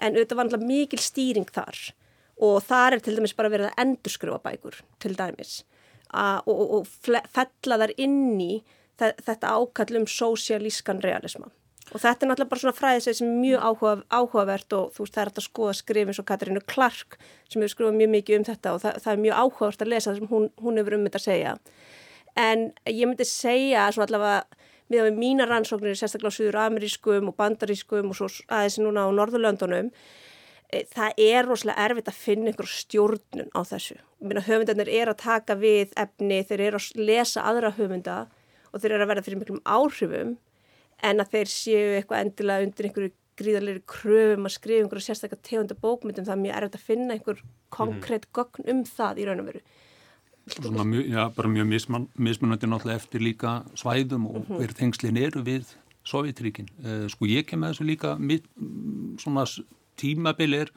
[0.00, 1.80] en auðvitað var náttúrulega mikil stýring þar
[2.42, 5.62] og þar er til dæmis bara verið að endurskrufa bækur til dæmis.
[6.14, 6.88] Og, og, og
[7.34, 8.52] fella þar inn í
[8.98, 11.50] þetta ákall um sósialískan realisma.
[11.92, 15.16] Og þetta er náttúrulega bara svona fræðisveit sem er mjög áhuga, áhugavert og þú veist
[15.16, 17.18] það er að skoða skrifin svo Katarínu Clark
[17.52, 20.10] sem hefur skrifað mjög mikið um þetta og það, það er mjög áhugavert að lesa
[20.10, 21.54] það sem hún, hún hefur um þetta að segja.
[22.40, 27.36] En ég myndi segja svona allavega með að mína rannsóknir sérstaklega á Suður Amerískum og
[27.38, 29.92] Bandarískum og svo aðeins núna á Norðurlöndunum
[30.94, 33.98] það er rosalega erfitt að finna einhver stjórnun á þessu.
[34.22, 38.16] Höfundarnir er að taka við efni, þeir eru að lesa aðra höfunda
[38.72, 40.36] og þeir eru að verða fyrir miklum áhrifum
[41.04, 45.76] en að þeir séu eitthvað endilega undir einhverju gríðarleiri kröfum að skrifa einhverju sérstaklega tegunda
[45.82, 47.42] bókmyndum það er mjög erfitt að finna einhver
[47.74, 49.62] konkrétt gögn um það í raun og veru.
[50.54, 54.58] Svona mjög, já, bara mjög misman, mismunandi náttúrulega eftir líka svæðum og mm -hmm.
[54.58, 56.68] hver þengslin eru við Sovjetríkin.
[56.84, 58.10] Uh, sko ég kem með þessu líka
[59.18, 59.46] svona
[60.00, 60.72] tímabili er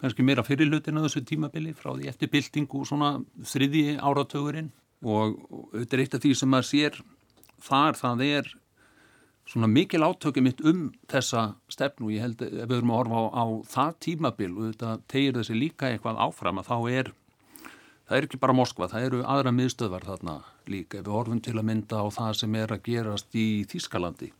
[0.00, 4.72] kannski meira fyrirlutin að þessu tímabili frá því eftir byltingu svona þriði áratögurinn
[5.04, 5.38] og,
[5.72, 7.00] þetta er eitt af því sem maður sér
[7.64, 8.52] þar það er
[9.48, 12.12] svona mikil átökið mitt um þessa stefnu.
[12.14, 15.58] Ég held ef við erum að horfa á, á það tímabil og þetta tegir þessi
[15.58, 17.10] líka eitthvað áfram að þá er
[18.04, 21.02] það er ekki bara Moskva, það eru aðra miðstöðvar þarna líka.
[21.02, 24.32] Við horfum til að mynda á það sem er að gerast í Þískalandi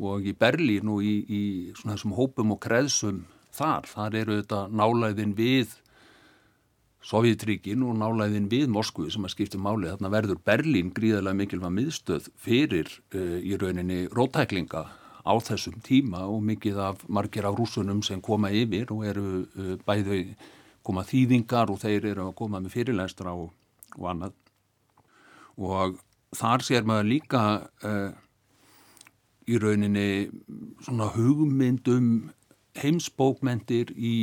[0.00, 1.42] og í Berlín og í, í
[1.76, 3.24] svona þessum hópum og kreðsum
[3.56, 3.88] þar.
[3.90, 5.76] Þar eru þetta nálæðin við
[7.10, 9.88] Sovjetríkin og nálæðin við Moskvu sem að skipta máli.
[9.88, 14.84] Þarna verður Berlín gríðarlega mikilvæg miðstöð fyrir uh, í rauninni rótæklinga
[15.20, 19.76] á þessum tíma og mikið af margir af rúsunum sem koma yfir og eru uh,
[19.86, 20.22] bæðau
[20.84, 23.50] koma þýðingar og þeir eru að koma með fyrirlæstra og,
[23.98, 24.36] og annað
[25.60, 25.98] og
[26.36, 27.42] þar sér maður líka
[27.84, 28.10] uh,
[29.50, 30.28] í rauninni
[30.84, 32.30] svona hugmyndum
[32.78, 34.16] heimsbókmentir í,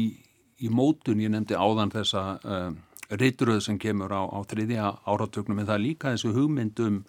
[0.63, 2.69] í mótun, ég nefndi áðan þessa uh,
[3.09, 7.01] reyturöð sem kemur á, á þriðja áratögnum en það er líka þessu hugmyndum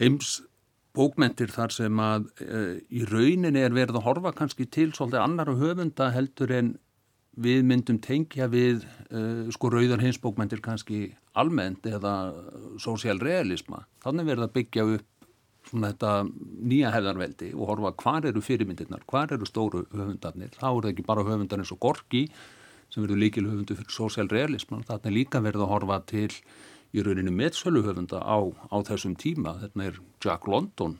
[0.00, 5.54] heimsbókmentir þar sem að uh, í rauninni er verið að horfa kannski til svolítið annar
[5.58, 6.76] höfunda heldur en
[7.38, 12.32] við myndum tengja við uh, sko rauðar hinsbókmyndir kannski almennt eða
[12.82, 13.84] sósialrealisma.
[14.02, 15.06] Þannig verður að byggja upp
[15.68, 16.12] svona þetta
[16.68, 20.54] nýja hefðarveldi og horfa hvað eru fyrirmyndirnar, hvað eru stóru höfundarnir.
[20.56, 22.24] Þá er það ekki bara höfundar eins og Gorki
[22.88, 24.86] sem verður líkil höfundu fyrir sósialrealisman.
[24.88, 26.30] Þannig líka verður að horfa til
[26.96, 28.38] í rauninu meðsölu höfunda á,
[28.72, 29.58] á þessum tíma.
[29.62, 30.96] Þetta er Jack London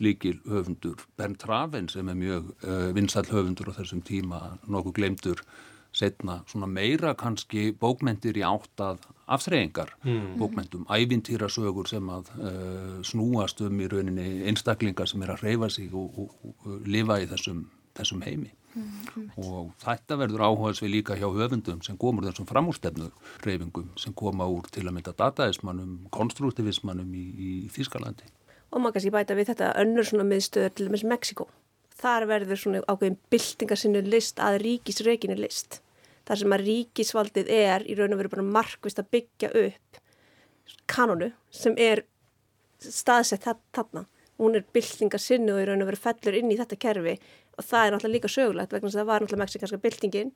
[0.00, 5.42] líkil höfundur Bernd Raven sem er mjög uh, vinsall höfundur á þessum tíma, nokkuð glemtur
[5.96, 10.36] setna svona meira kannski bókmentir í áttað aftreyingar mm.
[10.40, 15.92] bókmentum, ævintýrasögur sem að uh, snúast um í rauninni einstaklingar sem er að reyfa sig
[15.94, 17.62] og, og, og lifa í þessum,
[17.98, 19.30] þessum heimi mm.
[19.42, 23.10] og þetta verður áhugaðs við líka hjá höfundum sem komur þessum framúrstefnu
[23.46, 28.30] reyfingum sem koma úr til að mynda dataismannum, konstruktivismannum í, í Þískalandi
[28.70, 31.48] og maður kannski bæta við þetta önnur svona miðstöður til dæmis Mexiko.
[32.00, 35.80] Þar verður svona ákveðin byltingarsinnu list að ríkisreikinu list.
[36.28, 40.00] Þar sem að ríkisvaldið er í raun og veru bara markvist að byggja upp
[40.90, 42.04] kanonu sem er
[42.80, 44.06] staðsett þarna.
[44.40, 47.18] Hún er byltingarsinnu og í raun og veru fellur inn í þetta kerfi
[47.60, 50.30] og það er náttúrulega líka sögulegt vegna þess að það var náttúrulega mexikanska byltingin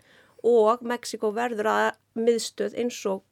[0.44, 1.87] og Mexiko verður að
[2.20, 3.22] miðstöð eins og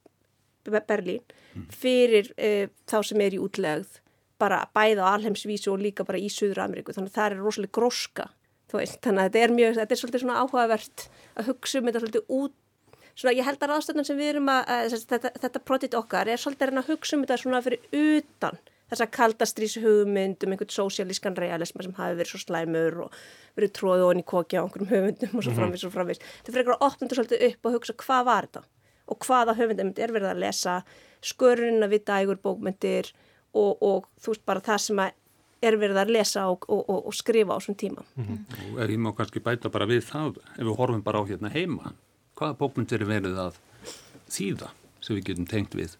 [0.65, 1.67] Berlín mm.
[1.75, 3.99] fyrir uh, þá sem er í útlegð
[4.43, 7.77] bara bæða á alheimsvísu og líka bara í Suður Ameríku þannig að það er rosalega
[7.79, 8.29] gróska
[8.73, 12.37] þannig að þetta er mjög, þetta er svolítið svona áhugavert að hugsa um þetta svolítið
[12.41, 12.59] út
[13.13, 16.41] svona ég held að ráðstöndun sem við erum að, að þetta, þetta projekt okkar er
[16.41, 18.61] svolítið að hugsa um þetta svona fyrir utan
[18.93, 23.17] þess að kaldastrís hugmynd um einhvern sósialískan realisma sem hafi verið svo slæmur og
[23.57, 25.59] verið tróðið onni kokja á einhverjum hugmyndum og svo mhm.
[25.61, 26.21] framvis og framvis.
[26.43, 28.65] Þetta fyrir að opna þetta svolítið upp og hugsa hvað var þetta
[29.13, 30.77] og hvaða hugmyndum er verið að lesa,
[31.25, 33.13] skörunina við dægur bókmyndir
[33.55, 35.03] og, og þú veist bara það sem
[35.63, 38.03] er verið að lesa og, og, og skrifa á svon tíma.
[38.17, 38.39] Mm -hmm.
[38.75, 41.93] Og ég má kannski bæta bara við það, ef við horfum bara á hérna heima,
[42.37, 43.55] hvaða bókmynd er verið að
[44.29, 44.69] þýða
[45.01, 45.97] sem við getum tengt við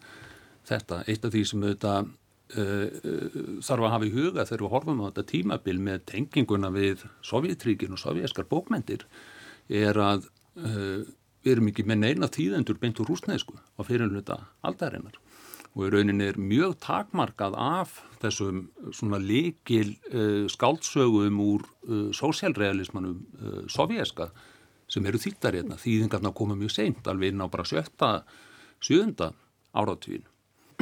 [0.67, 1.05] þetta?
[1.07, 2.09] Eitt af því sem auðvitað
[2.57, 6.71] uh, uh, þarf að hafa í huga þegar við horfum á þetta tímabil með tenginguna
[6.71, 9.07] við Sovjetríkin og sovjerskar bókmyndir
[9.69, 11.03] er að uh,
[11.43, 15.19] við erum ekki með neina þýðendur beint úr rúsneisku á fyrirluta aldarinnar
[15.73, 23.23] og í rauninni er mjög takmarkað af þessum svona likil uh, skáldsögum úr uh, sósjálrealismanum
[23.41, 24.29] uh, sovjerska
[24.93, 25.79] sem eru þýttar hérna.
[25.81, 28.11] Þýðingarna koma mjög seint, alveg inn á bara sjötta,
[28.85, 29.33] sjöunda
[29.73, 30.29] áratvíðin.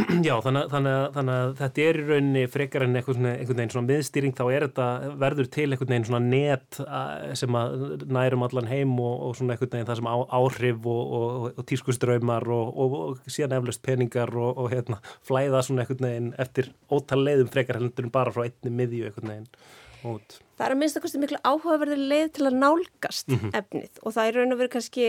[0.26, 3.88] Já, þannig, þannig, að- þannig að þetta er í rauninni frekar en einhvern, veginn svona
[3.90, 4.86] miðstýring þá er þetta,
[5.22, 6.80] verður til einhvern veginn svona net
[7.40, 11.02] sem að nærum allan heim og, og svona einhvern veginn það sem á, áhrif og,
[11.20, 12.72] og, og tískuströymar og,
[13.30, 18.08] síðan eflaust peningar og, og hérna, flæða svona einhvern veginn eftir ótal leiðum frekar heldur
[18.08, 19.50] en bara frá einni miðju einhvern veginn
[20.14, 20.38] út.
[20.56, 24.28] Það er að minnst að kosti miklu áhugaverðir leið til að nálgast efnið og það
[24.30, 25.08] er raun og verið kannski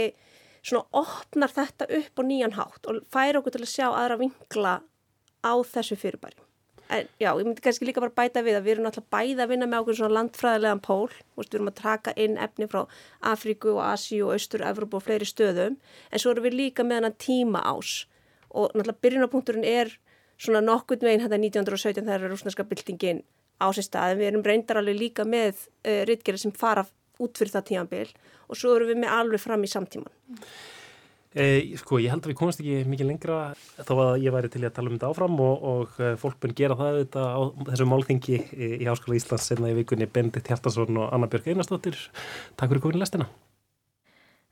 [0.61, 4.77] svona opnar þetta upp á nýjan hátt og færa okkur til að sjá aðra vinkla
[5.41, 6.37] á þessu fyrirbæri.
[6.91, 9.51] En já, ég myndi kannski líka bara bæta við að við erum náttúrulega bæði að
[9.53, 12.81] vinna með okkur svona landfræðilegan pól, við erum að taka inn efni frá
[13.31, 15.77] Afríku og Asíu og Austur, Evrópu og fleiri stöðum,
[16.11, 17.93] en svo erum við líka með hennan tíma ás
[18.51, 19.93] og náttúrulega byrjunapunkturinn er
[20.41, 23.23] svona nokkurn veginn þetta 1917 þegar rúsneska byltingin
[23.63, 26.83] á sér stað, en við erum reyndar alveg líka með uh, ritgerðir sem fara
[27.21, 28.05] út fyrir það tímanbil
[28.47, 30.13] og svo erum við með alveg fram í samtíman.
[31.31, 31.43] E,
[31.79, 33.37] sko, ég held að við komast ekki mikið lengra
[33.87, 36.55] þó að ég væri til að tala um þetta áfram og, og eh, fólk búin
[36.57, 40.99] gera það þetta á þessu málþingi í, í Háskóla Íslands senna í vikunni Bendit Hjartarsson
[40.99, 41.95] og Anna Björg Einarsdóttir
[42.59, 43.29] Takk fyrir komin lestina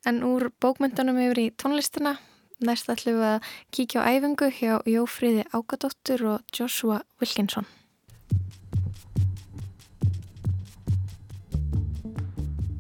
[0.07, 2.15] En úr bókmyndunum yfir í tónlistina
[2.65, 7.67] næst ætlum við að kíkja á æfingu hjá Jófríði Ágadóttur og Joshua Wilkinson.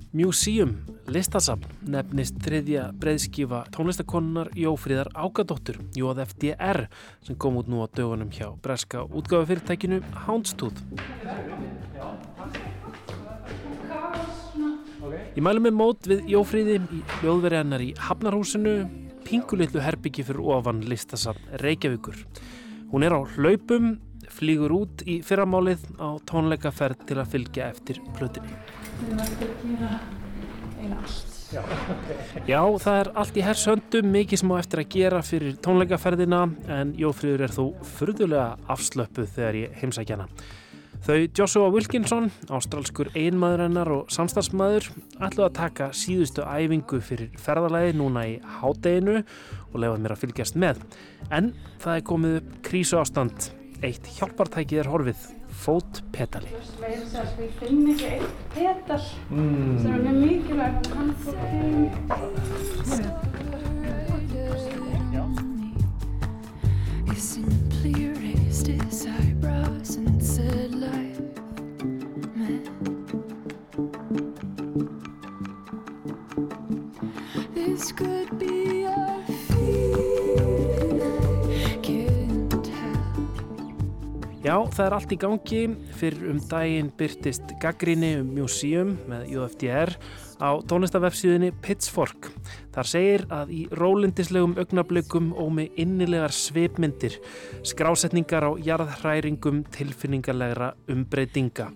[0.09, 0.71] Museum,
[1.05, 6.87] listasafn, nefnist þriðja breyðskifa tónlistakonunnar Jófríðar Ágadóttur, JFDR,
[7.21, 10.81] sem kom út nú á dögunum hjá breska útgáfafyrirtækinu Houndstooth.
[15.37, 18.75] Ég mælu með mót við Jófríði í hljóðveri hennar í Hafnarhúsinu,
[19.29, 22.25] pingulitlu herbyggi fyrir ofan listasafn Reykjavíkur.
[22.89, 28.57] Hún er á hlaupum, flýgur út í fyrramálið á tónleikaferð til að fylgja eftir plötinni.
[32.45, 36.41] Já, það er allt í hersöndum, mikið sem á eftir að gera fyrir tónleikaferðina
[36.77, 37.63] en Jófríður er þó
[37.97, 40.27] furðulega afslöppuð þegar ég heimsækja hana.
[40.99, 44.89] Þau Joshua Wilkinson, ástralskur einmaður hennar og samstagsmaður
[45.23, 50.59] ætlu að taka síðustu æfingu fyrir ferðalagi núna í hádeginu og lefa mér að fylgjast
[50.59, 50.83] með.
[51.31, 55.23] En það er komið upp krísu ástand, eitt hjálpartækið er horfið,
[55.59, 56.51] fótpetali.
[56.79, 59.81] Við finnum ekki eitt petal Mm.
[59.81, 61.35] sem er mjög mikilvægt hann fór
[62.85, 63.05] til
[67.07, 70.68] He simply raised his eyebrows and said,
[84.49, 85.59] Já, það er allt í gangi.
[85.99, 89.91] Fyrir um daginn byrtist gaggrinni um Museum með UFDR
[90.41, 92.31] á tónlistafefsíðinni Pitchfork.
[92.73, 97.19] Þar segir að í rólindislegum augnablikum og með innilegar svipmyndir,
[97.61, 101.69] skrásetningar á jarðhræringum tilfinningarlegra umbreytinga.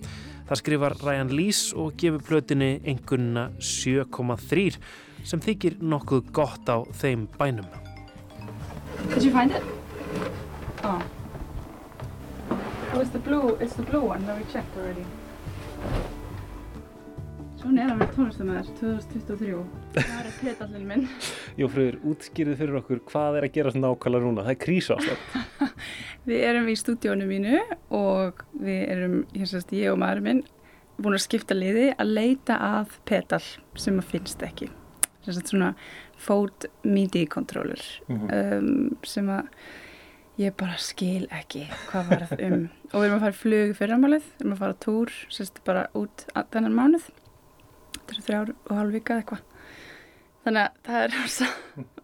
[0.49, 4.79] Það skrifar Ryan Lees og gefur plötinni engunna 7,3
[5.21, 7.69] sem þykir nokkuð gott á þeim bænum.
[9.13, 9.61] Did you find it?
[10.81, 11.03] Oh.
[12.95, 15.01] Oh, it's the blue, it's the blue one that we checked already.
[17.57, 19.53] Svona er að vera tónlistamæður 2023.
[19.95, 21.07] Það er petallin minn.
[21.57, 24.45] Jófröður, útskýrið fyrir okkur hvað er að gera svona nákvæmlega núna.
[24.45, 25.73] Það er krísu ástand.
[26.29, 27.63] Við erum í stúdíónu mínu
[27.97, 30.43] og við erum, hér sérst ég og maðurinn minn,
[30.99, 34.69] búin að skipta liði að leita að petal sem að finnst ekki.
[35.25, 35.73] Sérst svona
[36.21, 39.49] Fold MIDI controller um, sem að
[40.41, 42.63] ég bara skil ekki hvað var það um.
[42.91, 45.61] Og við erum að fara í flug fyrramálið, við erum að fara á túr, sérst
[45.67, 47.07] bara út að þennan mánuð.
[47.93, 49.43] Þetta er þrjár og hálf vika eða eitthvað.
[50.43, 51.49] Þannig að það er rosa,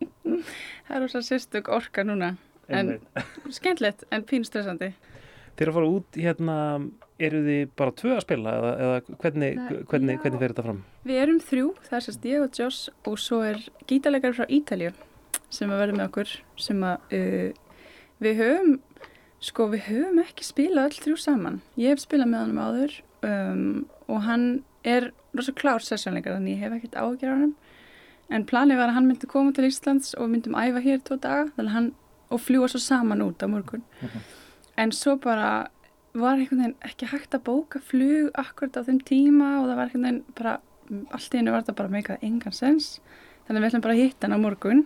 [0.88, 2.34] það er rosa sérstök orka núna.
[2.70, 2.98] En
[3.58, 4.94] skemmtilegt en pín stressandi.
[5.60, 6.58] Þeir að fara út hérna,
[7.20, 9.58] eru þið bara tvö að spila eða, eða hvernig,
[9.90, 10.22] hvernig, já.
[10.24, 10.84] hvernig fer þetta fram?
[11.10, 13.60] Við erum þrjú, það er sérst ég og Joss og svo er
[13.90, 14.94] gítarleikari frá Ítalju
[15.50, 17.66] sem að verða með okkur sem að uh,
[18.24, 18.76] við höfum
[19.44, 21.62] sko við höfum ekki spilað öll þrjú saman.
[21.80, 22.96] Ég hef spilað með honum áður
[23.28, 23.64] um,
[24.12, 24.46] og hann
[24.88, 27.56] er rosa klár sessjónleikar þannig ég hef ekkert ágjör á hann
[28.30, 31.50] en planið var að hann myndi koma til Íslands og myndum æfa hér tvo daga
[31.56, 31.90] þannig hann
[32.30, 33.84] og fljúa svo saman út á morgun.
[34.78, 35.70] En svo bara
[36.14, 39.88] var einhvern veginn ekki hægt að bóka flug akkurat á þeim tíma og það var
[39.88, 40.54] einhvern veginn bara
[41.16, 43.00] allt í hennu var þetta bara meikað engan sens.
[43.48, 44.86] Þannig við ætlum bara að hitta hann á morgun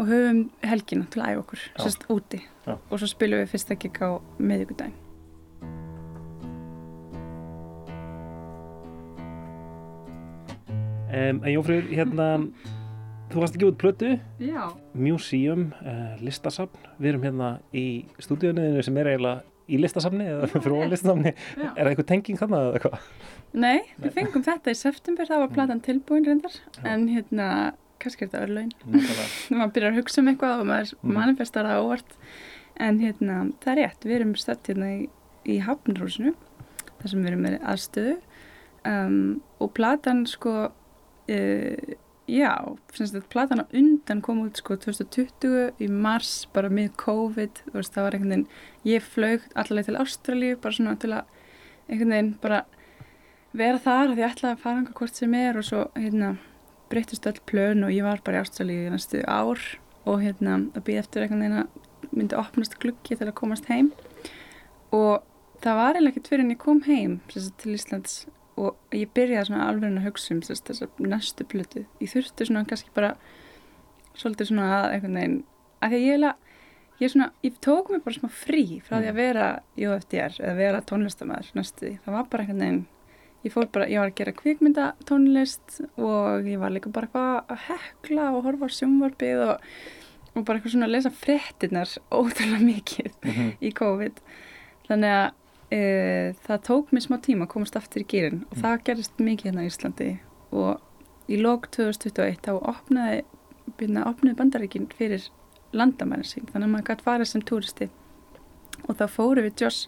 [0.00, 1.84] og höfum helgina til að æfa okkur Já.
[1.84, 2.74] sérst úti Já.
[2.78, 4.98] og svo spilum við fyrsta gig á miðvikudaginn
[11.10, 12.26] Um, en Jófrýður, hérna,
[13.32, 14.68] þú varst gefa út plötu, Já.
[14.94, 16.84] Museum, uh, listasafn.
[17.02, 21.32] Við erum hérna í stúdíunniðinu sem er eiginlega í listasafni eða ofan listasafni.
[21.34, 21.66] Já.
[21.66, 23.08] Er það eitthvað tenging þarna eða hvað?
[23.64, 26.54] Nei, við fengum þetta í september, þá var platan tilbúin reyndar,
[26.86, 27.48] en hérna,
[28.02, 28.64] kannski er þetta.
[28.84, 29.26] Nákvæmlega.
[29.60, 31.14] maður byrjar að hugsa um eitthvað og maður Mhm.
[31.18, 32.16] manifestar það óvart.
[32.80, 35.00] En hérna, það er rétt, við erum stödd hérna í,
[35.44, 36.34] í Hafnrúsinu,
[37.00, 38.14] þar sem við erum með aðstöðu
[38.88, 40.54] um, og platan sko,
[41.28, 41.94] uh,
[42.30, 42.52] já,
[42.94, 47.76] finnst þetta platan á undan kom út sko 2020 í mars, bara með COVID, þú
[47.76, 48.48] veist, það var einhvern veginn,
[48.88, 51.24] ég flög allavega til Ástralíu, bara svona til að
[51.90, 52.62] einhvern veginn bara
[53.52, 56.36] vera þar, því ég ætlaði að fara einhver hvort sem er og svo, hérna,
[56.90, 59.60] breyttist öll plön og ég var bara í Ástralíu í næstu ár
[60.08, 63.92] og hérna að býða eftir einhvern veginn að myndi opnast gluggi til að komast heim.
[64.96, 65.22] Og
[65.62, 68.20] það var eiginlega ekkert fyrir en ég kom heim sagt, til Íslands
[68.60, 71.86] og ég byrjaði svona alveg að hugsa um þess að næstu plötu.
[72.02, 73.14] Ég þurfti svona kannski bara
[74.18, 75.42] svolítið svona að einhvern veginn
[75.80, 76.50] að því að ég eiginlega
[77.00, 80.56] ég, svona, ég tók mig bara smá frí frá því að vera í OFDR eða
[80.58, 82.82] vera tónlistamæður næstu því, það var bara einhvern veginn
[83.44, 87.64] ég fór bara, ég var að gera kvikmyndatónlist og ég var líka bara eitthvað að
[87.68, 89.66] hekla og horfa á sjónvarpið og,
[90.36, 93.50] og bara eitthvað svona að lesa fréttinnar ótrúlega mikið Mhm.
[93.62, 94.20] í COVID.
[94.90, 95.32] Þannig að
[95.70, 95.80] e,
[96.46, 99.64] það tók mér smá tíma að komast aftur í gýrin og það gerist mikið hérna
[99.66, 100.10] í Íslandi.
[100.50, 100.80] Og
[101.30, 103.20] í lók 2021 þá opnaði,
[103.78, 105.28] byrna, opnaði bandaríkin fyrir
[105.72, 107.86] landamæri sín þannig að maður gæti farið sem túristi
[108.88, 109.86] og þá fóru við Josh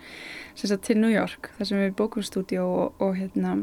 [0.54, 3.54] sagt, til New York þar sem við bókum stúdíu og, og hérna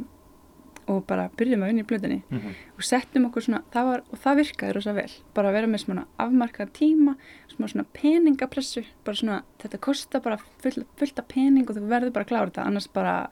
[0.89, 2.53] og bara byrjum að vinna í blöðinni Mhm.
[2.77, 5.83] og settum okkur svona, það var, og það virkaði rosa vel, bara að vera með
[5.85, 7.15] svona afmarkað tíma,
[7.53, 12.25] svona, peningapressu bara svona, þetta kostar bara full, fullt af pening og þú verður bara
[12.25, 12.65] að klára þetta.
[12.65, 13.29] Annars bara,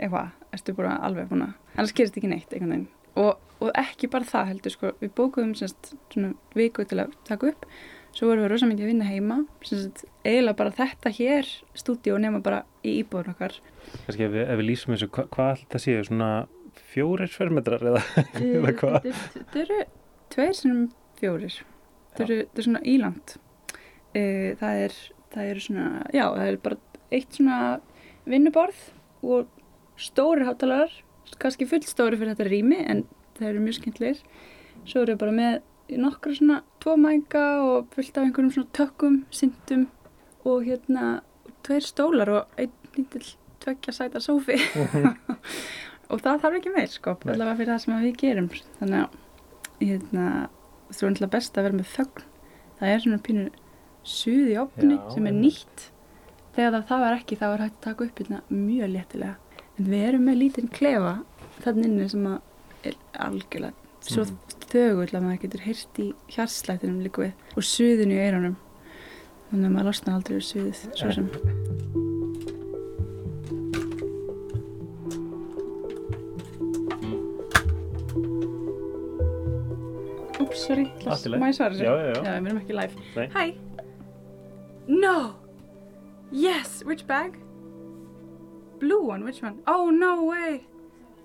[0.00, 2.88] eitthvað, ertu bara alveg búin að, annars gerist ekki neitt einhvern veginn.
[3.16, 7.66] Og, og ekki bara það heldur sko, við bókuðum svona viku til að taka upp
[8.14, 9.38] svo vorum við rosa mikið að vinna heima
[10.24, 13.58] eiginlega bara þetta hér stúdíu nema bara í íbúðun okkar
[14.04, 16.30] Kannski ef við, ef við lýsum þessu, hva, hvað alltaf séu, svona
[16.90, 18.02] fjórir fermetrar eða,
[18.40, 19.08] eða hvað?
[19.34, 19.80] Þetta eru
[20.34, 20.80] tveir sem
[21.20, 21.58] fjórir.
[22.12, 23.36] Þetta eru, þetta er svona ílangt.
[24.14, 24.22] E,
[24.60, 24.96] það, er,
[25.34, 26.80] það eru svona, já, það er bara
[27.14, 27.58] eitt svona
[28.30, 28.82] vinnuborð
[29.24, 30.92] og stóri hátalarar,
[31.40, 33.04] kannski fullstóri fyrir þetta rými en
[33.38, 34.24] það eru mjög skemmtlegir.
[34.84, 36.62] Svo eru bara með nokkra svona
[37.00, 39.86] mæka og fullt af einhverjum svona tökkum, syndum
[40.44, 41.20] og hérna
[41.64, 44.58] tveir stólar og einn lítill tveggja sæta sófi.
[46.10, 48.48] og það þarf ekki meir sko, allavega fyrir það sem við gerum.
[48.80, 50.26] Þannig að hérna,
[50.90, 52.26] þú er alltaf best að vera með þögn.
[52.78, 53.46] Það er svona pínu
[54.04, 55.86] suð í opni Já, sem er nýtt.
[56.54, 59.36] Þegar það, það var ekki þá er hægt að taka upp hérna mjög léttilega.
[59.74, 61.14] En við erum með lítinn klefa
[61.64, 63.72] þannig sem að er algjörlega
[64.04, 64.63] svo Mhm.
[64.74, 68.56] Þögull að maður getur heyrt í hjarslættinum líka við og suðinu í eyrunum
[69.50, 71.28] þannig að maður losna aldrei við suðið svo sem
[80.42, 80.88] Úps, sorry,
[81.38, 81.86] má ég svara þessu?
[81.86, 82.18] Já, já, já.
[82.18, 83.30] Já, við erum ekki live.
[83.36, 83.46] Hi.
[84.90, 85.16] No.
[86.34, 87.38] Yes, which bag?
[88.80, 89.62] Blue one, which one?
[89.66, 90.66] Oh, no way.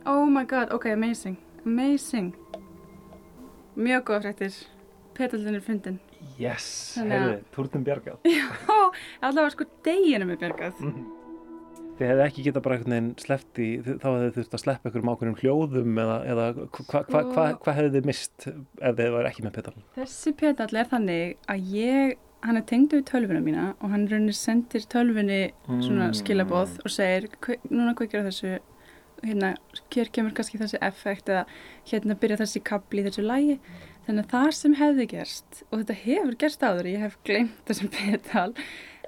[0.05, 1.37] Oh my god, ok, amazing.
[1.65, 2.35] Amazing.
[3.77, 4.55] Mjög góða fréttir.
[5.19, 5.99] Petallin er fundin.
[6.39, 8.19] Yes, heyrðu, túrnum bjargað.
[8.27, 8.47] Já,
[9.21, 10.79] allavega sko deginum er bjargað.
[11.99, 14.87] Þið hefði ekki getað bara einhvern veginn sleppt í, þið- þá hefði þurft að sleppa
[14.87, 19.11] einhverjum ákveðnum hljóðum eða, eða hvað hva, hva, hva, hva hefði þið mist ef þið
[19.17, 19.73] var ekki með pedal?
[19.97, 22.13] Þessi petall er þannig að ég,
[22.47, 26.15] hann er tengdu við tölvuna mína og hann raunir sendir tölvunni svona Mm.
[26.21, 28.53] skilaboð og segir "Hve- núna hvað gera þessu
[29.23, 29.53] hérna,
[29.95, 31.45] hér kemur kannski þessi effekt eða
[31.91, 33.59] hérna byrja þessi kapli í þessu lægi
[34.07, 37.91] þannig að það sem hefði gerst og þetta hefur gerst áður, ég hef glemt þessum
[37.97, 38.53] petal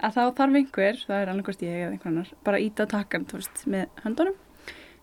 [0.01, 3.39] að þá þarf einhver, það er annarkvæmst ég eða einhver annar bara íta takkan, þú
[3.41, 4.38] veist, með höndunum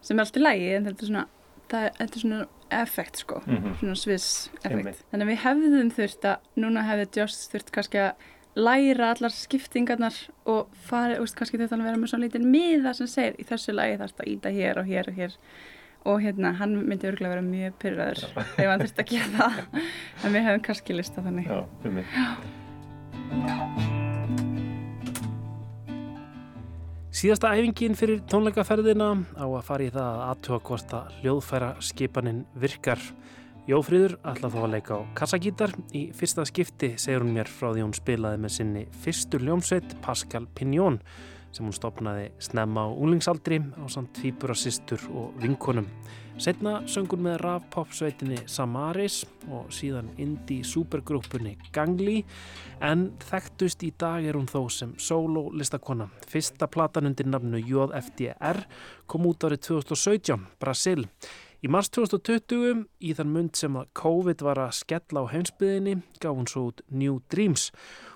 [0.03, 1.27] sem er alltaf lægi en þetta er svona
[1.69, 2.47] það, er- þetta er svona
[2.79, 3.75] effekt sko Mhm.
[3.81, 5.05] svona sviss effekt Einmitt.
[5.13, 8.27] þannig að við hefðum þurft að núna hefði Joss þurft kannski að
[8.57, 10.15] læra allar skiptingarnar
[10.49, 13.47] og fara, þú veist, kannski þetta að vera með svona lítinn miða sem segir í
[13.49, 15.37] þessu lagi þarfst að íta hér og hér og hér.
[16.09, 19.85] Og hérna, hann myndi örgulega vera mjög pyrraður ef hann þurft að gera það.
[20.25, 21.47] En við hefum kannski lista þannig.
[21.51, 22.07] Já, um mig.
[27.19, 32.45] Síðasta æfingin fyrir tónleikaferðina á að fara í það að aðtuga hvort að hljóðfæra skipanin
[32.63, 33.01] virkar.
[33.69, 35.75] Jófríður ætla þó að leika á kassagítar.
[35.93, 40.47] Í fyrsta skipti segir hún mér frá því hún spilaði með sinni fyrstu hljómsveit Pascal
[40.57, 40.97] Pignón
[41.53, 45.85] sem hún stopnaði snemma á unglingsaldri á samt tvíbura systur og vinkonum.
[46.41, 49.19] Setna söngur með rafpopsveitinni Samaris
[49.51, 52.23] og síðan indie supergrúpunni Gangli
[52.81, 56.07] en þekktust í dag er hún þó sem solo listakona.
[56.31, 58.62] Fyrsta platan undir nafnu JFDR
[59.05, 61.05] kom út árið 2017, Brasil.
[61.59, 66.37] Í mars 2020, í þann mund sem að COVID var að skella á heimsbyðinni, gaf
[66.39, 67.73] hún svo út New Dreams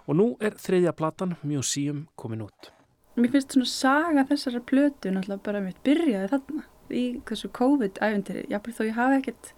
[0.06, 2.70] og nú er þriðja platan Museum komin út.
[3.18, 6.62] Mér finnst svona saga þessara plötu náttúrulega bara mitt byrjaði þarna
[6.94, 8.46] í þessu COVID-æventyri.
[8.52, 9.52] Jáfnveg þó ég hafi ekkert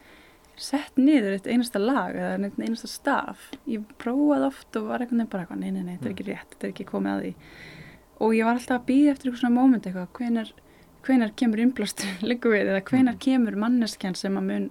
[0.57, 3.51] sett niður eitt einasta lag eða einasta staf.
[3.68, 6.53] Ég prófaði oft og var veginn bara eitthvað, nei, nei, nei, þetta er ekki rétt,
[6.57, 7.37] þetta er ekki komið að því.
[8.24, 10.55] Og ég var alltaf að býða eftir eitthvað svona móment eitthvað, hvenar,
[11.05, 14.68] hvenar kemur innblástur líka við eða hvenar kemur manneskjan sem að mun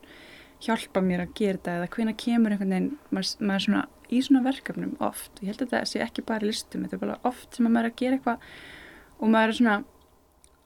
[0.64, 4.44] hjálpa mér að gera þetta eða hvenar kemur einhvern veginn, maður, maður svona í svona
[4.46, 5.42] verkefnum oft.
[5.42, 7.90] Ég held að þetta sé ekki bara listum, þetta er bara oft sem að maður
[7.90, 8.48] er að gera eitthvað
[9.20, 9.78] og maður er svona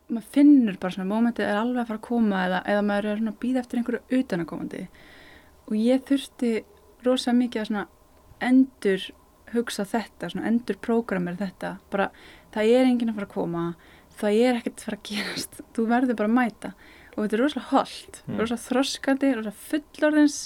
[0.08, 3.22] maður finnur bara svona mómentið er alveg að fara að koma eða, eða maður er
[3.22, 4.84] svona að býða eftir einhverju utanakomandi
[5.68, 6.52] og ég þurfti
[7.04, 7.86] rosa mikið að svona
[8.48, 9.08] endur
[9.54, 12.10] hugsa þetta, svona endur prógramir þetta, bara
[12.56, 13.66] það er enginn að fara að koma,
[14.18, 16.74] það er ekkert að fara að gerast, þú verður bara að mæta.
[17.18, 18.38] Og þetta er rosalega holdt, Mm.
[18.40, 20.40] rosalega þroskandi, rosalega fullorðins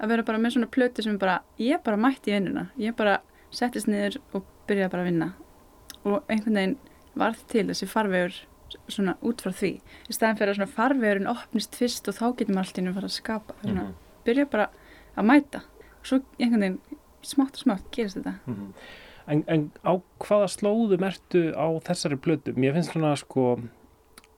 [0.00, 3.20] að vera bara með svona plötu sem bara, ég bara mætti í vinnuna, ég bara
[3.50, 5.32] settist niður og byrjaði bara að vinna.
[6.04, 6.76] Og einhvern veginn
[7.16, 8.34] varð til þessi farvegur
[8.88, 9.80] svona út frá því.
[10.08, 12.90] Í staðin fyrir að svona farvegurinn opnist fyrst og þá getur maður allt í einu
[12.90, 13.54] að fara að skapa.
[13.62, 13.94] Svona, Mhm.
[14.26, 14.68] byrja bara
[15.16, 15.60] að mæta.
[16.00, 16.80] Og svo einhvern veginn
[17.22, 18.34] smátt og smátt gerist þetta.
[18.46, 18.72] Mhm.
[19.26, 22.52] En, en á hvaða slóðum ertu á þessari plötu?
[22.54, 23.56] Mér finnst svona sko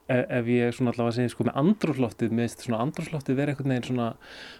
[0.08, 3.74] e- ef ég svona allavega segi sko með andrúsloftið, mér finnst svona andrúsloftið vera einhvern
[3.74, 4.06] veginn svona,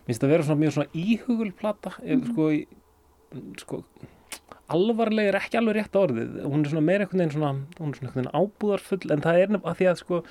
[0.03, 2.29] mér finnst það vera svona mjög svona íhugulplata, ef Mhm.
[2.29, 2.51] sko,
[3.65, 3.83] sko
[4.69, 7.99] alvarlega er ekki alveg rétt orðið, hún er svona meira einhvern veginn svona, hún er
[8.03, 10.23] svona veginn ábúðarfull en það er nefn að því að sko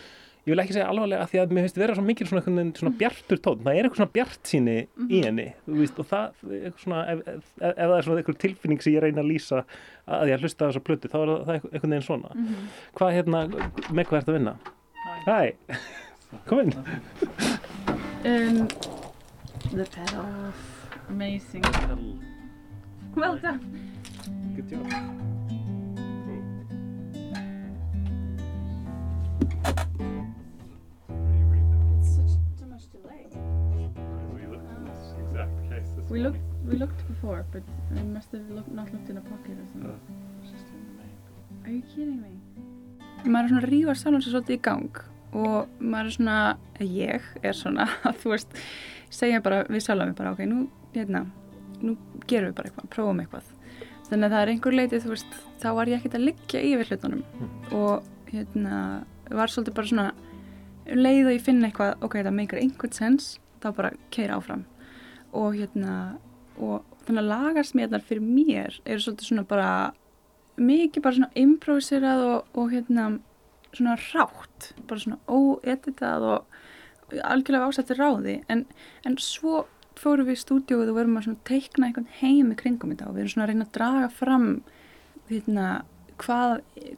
[0.47, 2.69] ég vil ekki segja alvarlega að því að mér finnst vera svona mikil svona, veginn
[2.79, 5.23] svona bjartur tón, það er eitthvað svona bjart síni í Mhm.
[5.27, 8.93] henni, veist, og það eitthvað svona, ef, ef, ef það er svona einhver tilfinning sem
[8.93, 9.63] ég reyna að lýsa
[10.07, 12.31] að ég hlusta þessa plötu, þá er það einhvern veginn svona.
[12.33, 12.55] Mhm.
[12.95, 13.39] hvað hérna,
[13.91, 14.55] með hvað ertu að vinna?
[15.27, 15.53] Hæ,
[16.47, 16.73] kom inn.
[18.25, 18.67] Um,
[19.73, 20.53] The pedal
[21.09, 21.63] Amazing.
[23.15, 23.59] Well done
[24.55, 25.87] Good job
[36.09, 39.57] We looked we looked before but we must have looked, not looked in a pocket
[39.59, 39.99] or something
[41.65, 42.31] Are you kidding me?
[43.27, 44.99] Maður er svona að rífa sjálfum sér svolítið í gang
[45.35, 46.35] og maður er svona,
[46.79, 48.61] ég er svona að þú veist,
[49.11, 50.61] segja bara við sjálfum mig bara ok, nú,
[50.93, 51.25] hérna,
[51.81, 51.97] nú
[52.29, 53.51] gerum við bara eitthvað, prófum eitthvað.
[54.07, 56.93] Þannig að það er einhver leitið, þú veist, þá var ég ekkert að liggja yfir
[56.93, 57.25] hlutunum
[57.75, 58.79] og hérna,
[59.27, 60.07] var svolítið bara svona,
[60.87, 64.63] leið og ég finna eitthvað, ok, það meikar einhvern sens, þá bara keira áfram.
[65.35, 66.17] Og hérna,
[66.57, 69.71] og þannig að lagarsmiðar fyrir mér eru svolítið svona bara
[70.57, 73.09] mikið bara svona improviserað og, og hérna
[73.75, 78.39] svona rátt, bara svona óeditað og algjörlega ásættir ráði.
[78.51, 78.65] En,
[79.05, 79.65] en svo
[79.97, 83.15] fórum við í stúdíóið og verum að svona teikna einhvern heim í kringum þetta og
[83.15, 84.47] við erum svona að reyna að draga fram
[85.29, 85.67] hérna,
[86.21, 86.55] hvað,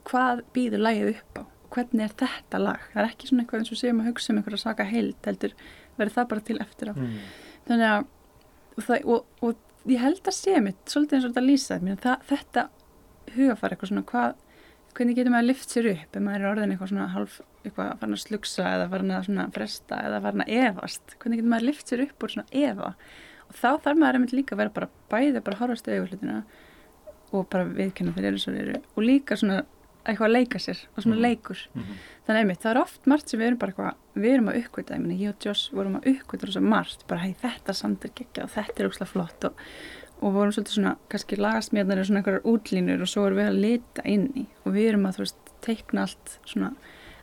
[0.08, 1.42] hvað býður lagið upp á?
[1.70, 4.40] Hvernig er þetta lag, það er ekki svona eitthvað eins og séum að hugsa um
[4.40, 5.52] einhverja saka heild heldur
[5.98, 6.94] verður það bara til eftir á.
[7.68, 8.08] Þannig að
[8.76, 11.98] og, það, og, og ég held að sé mitt svolítið eins og þetta lýsa mér,
[12.02, 12.66] það, þetta
[13.36, 14.36] hugafar eitthvað svona hvað,
[14.96, 17.90] hvernig getur maður að lift sér upp ef maður er orðin eitthvað svona halv eitthvað
[18.00, 21.70] farin að slugsa eða farin að fresta eða farin að efast, hvernig getur maður að
[21.70, 22.94] lift sér upp úr svona efa?
[23.50, 26.02] Og þá þarf maður einmitt líka að vera bara bæði bara að horfa stöðu
[28.96, 29.60] og líka svona
[30.04, 31.60] eitthvað að leika sér og svona leikur.
[32.26, 34.94] Þannig einmitt, það er oft margt sem við erum bara eitthvað við erum að uppkvita,
[34.94, 38.10] ég meina ég og Joss vorum að uppkvita rosa margt, bara hei þetta samt er
[38.14, 39.44] geggja og þetta er óslega flott.
[39.44, 39.52] Og,
[40.20, 44.02] og vorum svolítið svona, kannski lagasmjarnar svona einhverjar útlínur og svo erum við að lita
[44.04, 44.46] inn í.
[44.64, 46.72] Og við erum að þú veist teikna allt svona,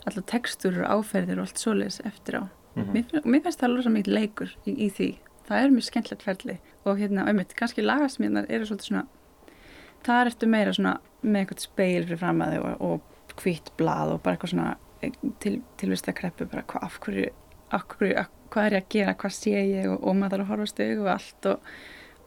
[0.08, 2.44] allar tekstur og áferðir og allt svoleiðis eftir á.
[2.78, 2.92] Mhm.
[2.94, 5.10] mér, finn- mér finnst það rosa mikið leikur í, í því.
[5.48, 6.58] Það er mjög skemmtilegt ferli.
[6.86, 9.08] Og hérna, einmitt, kannski lagasmjarnar eru svolítið svona
[10.06, 14.14] þar ertu meira svona með eitthvað speil fyrir fram að þig og, og hvitt blað
[14.16, 15.12] og bara eitthvað svona eh,
[15.44, 17.30] til, tilvist að kreppu bara hva, af hverju,
[17.76, 20.46] af hverju af, hvað er ég að gera, hvað sé ég og, og maður þarf
[20.48, 21.70] að horfa stegu og allt og,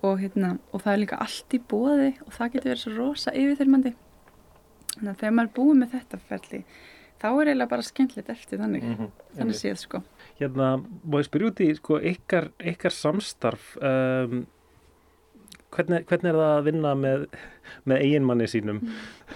[0.03, 3.35] og, hérna, og það er líka allt í bóði og það getur verið svo rosa
[3.37, 3.95] yfirþyrmandi
[4.97, 6.61] þannig að þegar maður er búið með þetta ferli
[7.21, 9.61] þá er eiginlega bara skemmtilegt eftir þannig Mhm, þannig einmitt.
[9.61, 10.03] séð sko
[10.41, 10.68] Hérna,
[11.05, 14.47] má ég spyrja út í sko, ykkar, ykkar samstarf um,
[15.75, 17.25] hvernig, hvernig er það að vinna með,
[17.89, 18.81] með eiginmanni sínum?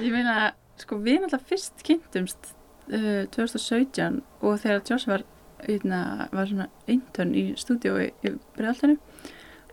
[0.01, 2.51] Ég meina, sko við náttúrulega fyrst kynntumst
[2.91, 5.25] uh, 2017 og þegar Josh var,
[5.69, 6.01] eitna,
[6.35, 8.99] var svona intern í stúdíói í Breiðaltinu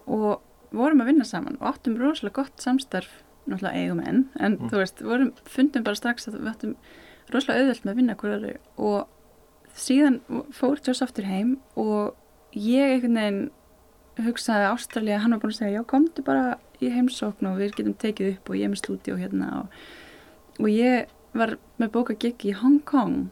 [0.08, 0.42] og
[0.72, 3.10] vorum að vinna saman og áttum rosalega gott samstarf
[3.50, 4.70] náttúrulega eigum enn, en Mm.
[4.70, 6.76] þú veist, vorum, fundum bara strax að við áttum
[7.34, 9.08] rosalega auðvelt með að vinna hverju og
[9.82, 10.20] síðan
[10.54, 12.14] fór Josh aftur heim og
[12.54, 13.42] ég einhvern veginn
[14.20, 17.98] hugsaði Ástralja, hann var búin að segja já komdu bara í heimsókn og við getum
[18.02, 19.78] tekið upp og ég er með stúdíó hérna og,
[20.60, 23.30] og ég var með bóka gig í Hong Kong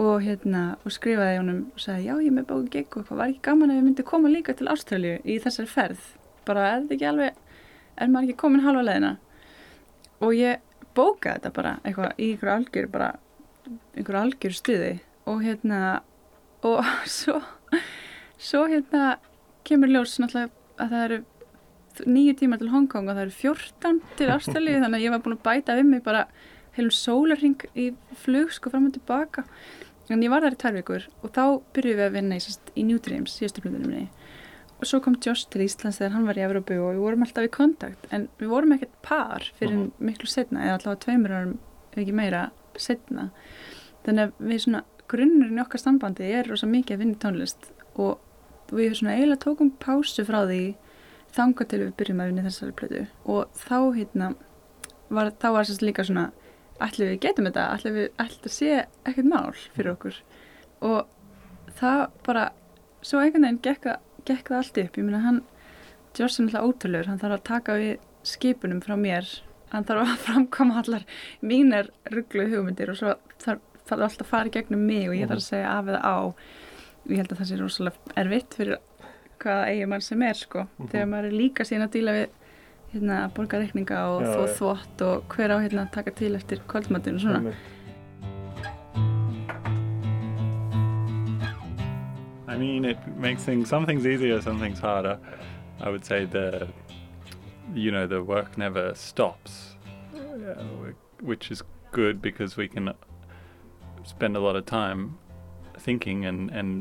[0.00, 3.20] og hérna og skrifaði honum og sagði já ég er með bóka gig og hvað
[3.20, 6.06] var ekki gaman að við myndum koma líka til Ástralju í þessari ferð?
[6.48, 7.40] Bara er þetta ekki alveg
[7.96, 9.16] er maður ekki komin halva leðina
[10.22, 10.62] og ég
[10.96, 13.10] bókaði þetta bara eitthvað í einhverju algjör bara
[13.96, 14.94] einhverju algjör stuði
[15.30, 15.82] og hérna
[16.66, 16.88] og
[17.18, 17.38] svo
[18.42, 19.18] svo hérna
[19.68, 20.50] kemur ljós náttúrulega
[20.82, 21.20] að það eru
[22.08, 25.36] nýju tímar til Hongkong og það eru 14 til Ástralíu þannig að ég var búin
[25.38, 26.26] að bæta við mig bara
[26.76, 27.90] heilum sólarring í
[28.22, 29.44] flug sko fram og tilbaka.
[30.10, 31.44] En ég var þar í tvær vikur og þá
[31.76, 34.08] byrjuðum við að vinna í, í New Dreams, plöðunum minni.
[34.82, 37.46] Og svo kom Josh til Íslands þegar hann var í Evropu og við vorum alltaf
[37.46, 41.52] í kontakt en við vorum ekkert par fyrir miklu setna eða allavega tveimur árum
[41.92, 42.48] ekki meira
[42.80, 43.28] setna
[44.02, 44.82] þannig að við svona
[45.12, 48.18] grunnurinn í okkar sambandi er rosa mikið að vinna í tónlist og
[48.72, 50.62] við svona eiginlega tókum pásu frá því
[51.36, 53.02] þanga til við byrjum að vinna þessari plötu.
[53.24, 54.30] Og þá hérna
[55.12, 56.30] var, þá var sérst líka svona
[56.82, 58.70] ætli við getum þetta, ætli við ætli þetta sé
[59.08, 60.18] ekkert mál fyrir okkur?
[60.82, 62.48] Og það bara
[63.04, 63.88] svo einhvern veginn gekk,
[64.28, 64.98] gekk það allt upp.
[64.98, 65.42] Ég meina hann,
[66.18, 67.10] Josh er náttúrulega ótrúlegur.
[67.10, 67.92] Hann þarf að taka við
[68.28, 69.28] skipunum frá mér.
[69.72, 71.06] Hann þarf að framkoma allar
[71.40, 75.42] mínar rugglu hugmyndir og svo þarf, þarf alltaf að fara gegnum mig og ég þarf
[75.42, 76.16] að segja af eða á
[77.10, 78.76] ég held að það sé rosalega erfitt fyrir
[79.42, 80.88] hvaða eigi mann sem er sko Mhm.
[80.92, 82.28] þegar maður er líka síðan að díla við
[82.92, 84.54] hérna, borga reikninga og Já, þvó já.
[84.58, 87.54] þvott og hver á hérna að taka til eftir kvöldmatinu og svona
[92.48, 95.18] I mean, it makes things some things easier, some things harder.
[95.80, 96.68] I would say the,
[97.74, 99.76] you know, the work never stops,
[100.14, 100.62] uh,
[101.20, 102.92] which is good because we can
[104.04, 105.16] spend a lot of time
[105.82, 106.72] thinking and and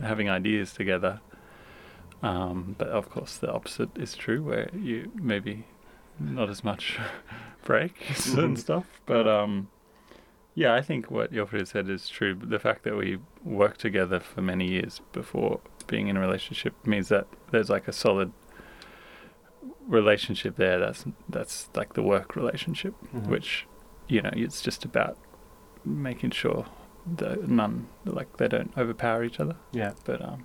[0.00, 1.20] uh, having ideas together.
[2.22, 5.64] Um, but of course, the opposite is true, where you maybe
[6.18, 6.98] not as much
[7.64, 8.58] breaks and Mhm.
[8.58, 8.86] stuff.
[9.06, 9.68] But um,
[10.54, 12.34] yeah, I think what Jofrid said is true.
[12.34, 17.08] The fact that we worked together for many years before being in a relationship means
[17.08, 18.32] that there's like a solid
[19.86, 20.78] relationship there.
[20.78, 23.26] That's that's like the work relationship, Mhm.
[23.28, 23.66] which
[24.08, 25.16] you know it's just about
[25.84, 26.64] making sure
[27.18, 29.56] that none like they don't overpower each other.
[29.72, 29.92] Yeah.
[30.04, 30.44] But um,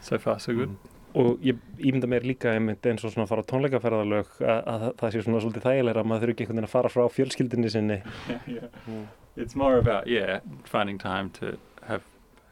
[0.00, 0.76] so far so good.
[1.14, 4.80] og ég ímynda mér líka einmitt eins og svona að fara á tónleikaferðalög að, að
[4.82, 7.04] það- það sé svona svolítið þægilega að maður þurfi ekki einhvern veginn að fara frá
[7.14, 7.98] fjölskyldinni sinni
[8.32, 9.04] yeah, yeah.
[9.36, 11.52] It's more about yeah finding time to
[11.86, 12.02] have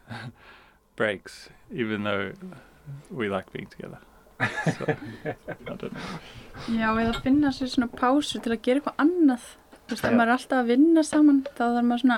[0.95, 2.31] breaks, even though
[3.11, 3.99] we like being together.
[4.77, 4.85] So,
[5.25, 6.19] I don't know.
[6.69, 9.45] Já, eða finna sér svona pásu til að gera eitthvað annað
[9.83, 12.17] Þú veist, maður er alltaf að vinna saman þá þarf maður svona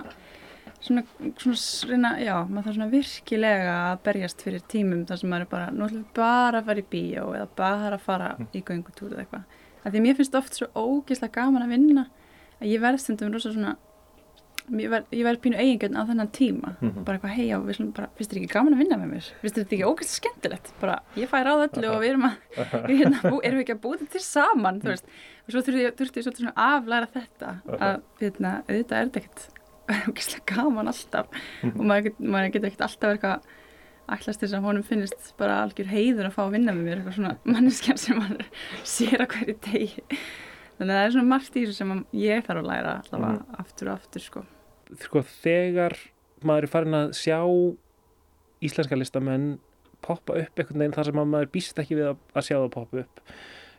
[0.86, 1.04] svona,
[1.42, 5.48] svona s- reyna, já, maður þarf svona virkilega að berjast fyrir tímum þar sem maður
[5.48, 8.62] er bara, nú ætlum við bara að fara í bíó eða bara að fara í
[8.68, 9.44] göngutúr eða eitthvað,
[9.92, 12.08] því mér finnst oft svo ógeðslega gaman að vinna
[12.62, 13.76] að ég verð stundum rosa svona
[14.66, 16.72] ég verð, ég verð pínu eigingjörn á þennan tíma.
[16.82, 17.04] Mhm.
[17.06, 19.28] bara eitthvað, hei já, við slum bara finnst þér ekki gaman að vinna með mér,
[19.44, 20.72] finnst þetta ekki ógeðslega skemmtilegt?
[20.82, 22.34] Bara, ég fæ ráð öllu og við erum að
[22.90, 25.06] við hérna, bú, erum ekki að búa þetta til saman þú veist,
[25.46, 29.06] og svo þurfti ég, þurfti ég svolítið svona að aflæra þetta að hérna, auðvitað er
[29.06, 29.46] þetta ekkert
[30.52, 31.30] gaman alltaf.
[31.72, 33.54] Og maður, maður getur ekkert alltaf eitthvað
[34.16, 37.18] ætlast þess að honum finnist bara algjör heiður að fá að vinna með mér eitthvað
[37.18, 38.50] svona manneskjan sem maður
[38.86, 40.06] sér að hverju degi.
[40.76, 43.90] Þannig að það er svona margt í þessu sem ég þarf að læra allavega aftur
[43.90, 44.44] og aftur sko.
[45.02, 45.96] Sko þegar
[46.46, 47.40] maður er farin að sjá
[48.66, 49.56] íslenska listamenn
[50.06, 52.74] poppa upp einhvern veginn þar sem að maður býst ekki við að, að sjá það
[52.76, 53.24] poppa upp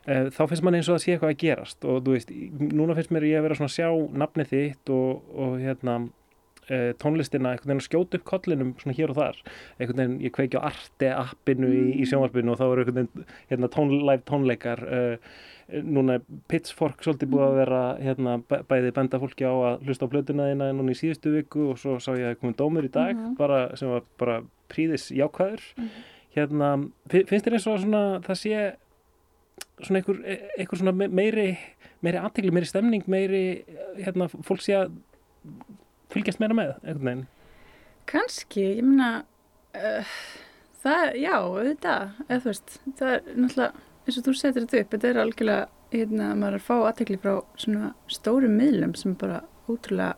[0.07, 2.29] þá finnst mann eins og að sé eitthvað að gerast og þú veist,
[2.71, 3.89] núna finnst mér ég að vera svona að sjá
[4.23, 5.97] nafnið þitt og, og hérna
[6.69, 9.41] eh, tónlistina einhvern veginn að skjóta upp kollinum svona hér og þar.
[9.79, 13.29] Einhvern veginn, ég kveiki á Arte appinu í, í sjónvarpinu og þá eru einhvern veginn
[13.51, 15.37] hérna, tón, live tónleikar uh,
[15.83, 20.07] núna er Pitchfork svolítið búið að vera hérna, bæ- bæði benda fólki á að hlusta
[20.07, 22.91] á plötuna þína núna í síðustu viku og svo sá ég að komið dómur í
[22.95, 23.33] dag Mhm.
[23.35, 24.37] bara, sem var bara
[24.71, 25.63] príðis jákvæður
[26.37, 26.69] hérna,
[27.11, 28.61] fi- finnst þér eins og svona það sé
[29.83, 31.47] svona einhver, e- einhver svona me- meiri
[32.05, 33.43] meiri aðtegli, meiri stemning meiri,
[33.97, 34.91] hérna, fólk sé að
[36.13, 37.23] fylgjast meira með, einhvern veginn?
[38.07, 39.09] Kanski, ég meina
[39.75, 40.11] uh,
[40.83, 44.93] það, já, auðvitað eða þú veist, það er náttúrulega eins og þú setur þetta upp,
[44.93, 49.19] þetta er algjörlega hérna, maður er að fá aðtekli frá svona stórum miðlum sem er
[49.23, 50.13] bara ótrúlega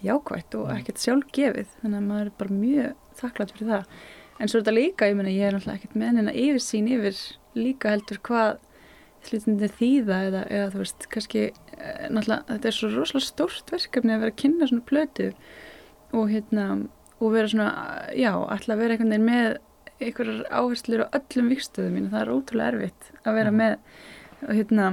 [0.00, 3.94] jákvætt og ekkert sjálfgefið þannig að maður er bara mjög þakklátt fyrir það.
[4.40, 7.20] En svo er þetta líka, ég meina ég er náttúrulega ekkert með yfir
[7.60, 8.50] líka heldur hvað
[9.28, 14.14] hlutindi þýða eða, eða þú veist, kannski eh, náttúrulega, þetta er svo rosalega stórt verkefni
[14.14, 15.26] að vera að kynna svona plötu
[16.16, 16.66] og hérna,
[17.20, 17.68] og vera svona
[18.16, 19.58] já, alltaf vera einhvern veginn með
[20.00, 23.74] einhverjar áherslur á öllum vikstöðum mín það er ótrúlega erfitt að vera með
[24.48, 24.86] og hérna,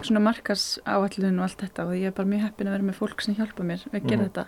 [0.00, 2.96] svona markas áallun og allt þetta og ég er bara mjög heppin að vera með
[3.02, 4.30] fólk sem hjálpa mér að gera Mhm.
[4.30, 4.46] þetta.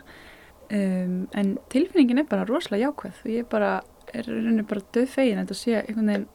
[0.66, 3.68] Um, en tilfinningin er bara rosalega jákvæð og ég bara
[4.14, 6.26] er rauninni bara döð fegin að þetta sé einhvern veginn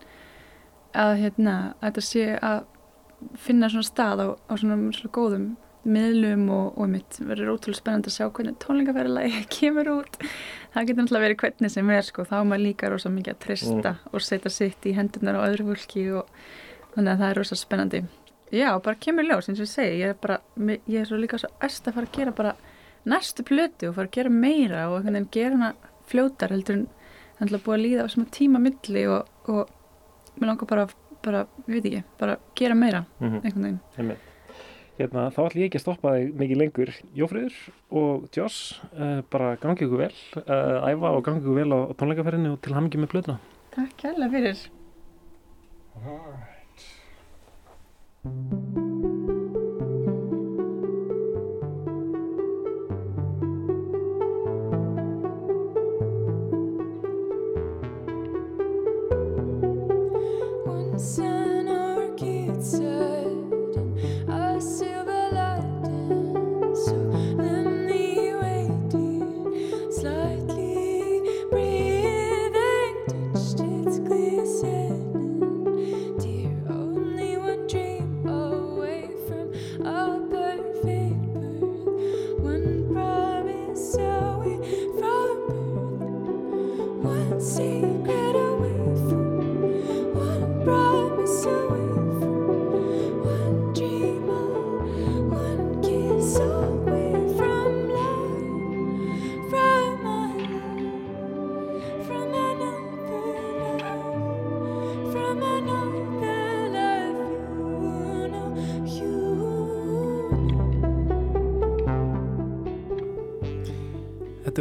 [0.93, 2.63] að hérna, að þetta sé að
[3.39, 5.51] finna svona stað á, á svona, svona góðum
[5.81, 10.17] miðlum og, og mitt verður ótrúlega spennandi að sjá hvernig tónleikaferðalagi kemur út.
[10.73, 13.39] Það getur náttúrulega verið hvernig sem er sko, þá er maður líka rosa mikið að
[13.45, 16.29] trista og setja sitt í hendurnar á öðru fólki og
[16.93, 18.03] þannig að það er rosa spennandi.
[18.51, 19.99] Já, bara kemur ljós, eins og ég segi.
[20.03, 22.55] Ég er bara, ég er svo líka svo æst að fara að gera bara
[23.07, 25.71] næstu plötu og fara að gera meira og einhvern veginn gera hana
[26.11, 26.89] fljótar heldur en
[27.39, 29.71] það er búið að líða á smá tíma milli og, og
[30.37, 30.85] mér langar bara,
[31.23, 33.41] bara, ég veit ekki, bara gera meira Mhm.
[33.43, 33.79] einhvern veginn.
[33.97, 34.27] Einmitt.
[34.99, 36.89] Hérna, þá ætlum ég ekki að stoppa þig mikið lengur.
[37.15, 37.53] Jófriður
[37.91, 40.11] og Joss uh, bara gangi ykkur vel.
[40.35, 43.39] Uh, æfa og gangi ykkur vel á, á tónleikaferðinu og til hamingi með plötuna.
[43.71, 44.67] Takk kærlega fyrir.
[48.23, 48.80] Once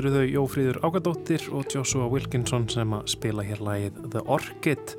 [0.01, 4.94] eru þau Jófríður Ágadóttir og Joshua Wilkinson sem að spila hér lagið The Orchid.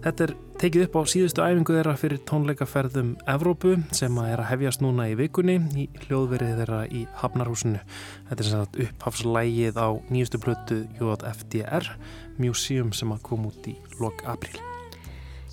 [0.00, 0.32] Þetta er
[0.62, 5.10] tekið upp á síðustu æfingu þeirra fyrir tónleikaferðum Evrópu sem að er að hefjast núna
[5.12, 7.82] í vikunni í hljóðverið þeirra í Hafnarhúsinu.
[8.30, 11.92] Þetta er sem sagt upphafslægið á nýjustu plötu JFDR
[12.40, 14.56] Museum sem að kom út í lok april.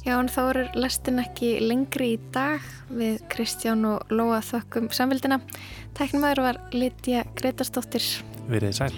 [0.08, 5.42] Já, en þá eru lestin ekki lengri í dag við Kristján og Lóa þökkum samvildina.
[6.00, 8.08] Tæknumæður var Lítja Gretarsdóttir.
[8.48, 8.96] Verið sæl.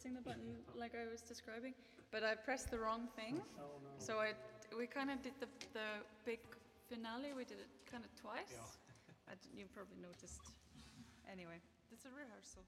[0.00, 1.74] Pressing the button like I was describing,
[2.10, 3.40] but I pressed the wrong thing.
[3.58, 3.90] Oh, no.
[3.98, 4.32] So I
[4.76, 6.40] we kind of did the the big
[6.88, 7.32] finale.
[7.36, 8.78] We did it kind of twice.
[9.28, 10.40] I d you probably noticed.
[11.30, 11.60] Anyway,
[11.92, 12.64] it's a rehearsal.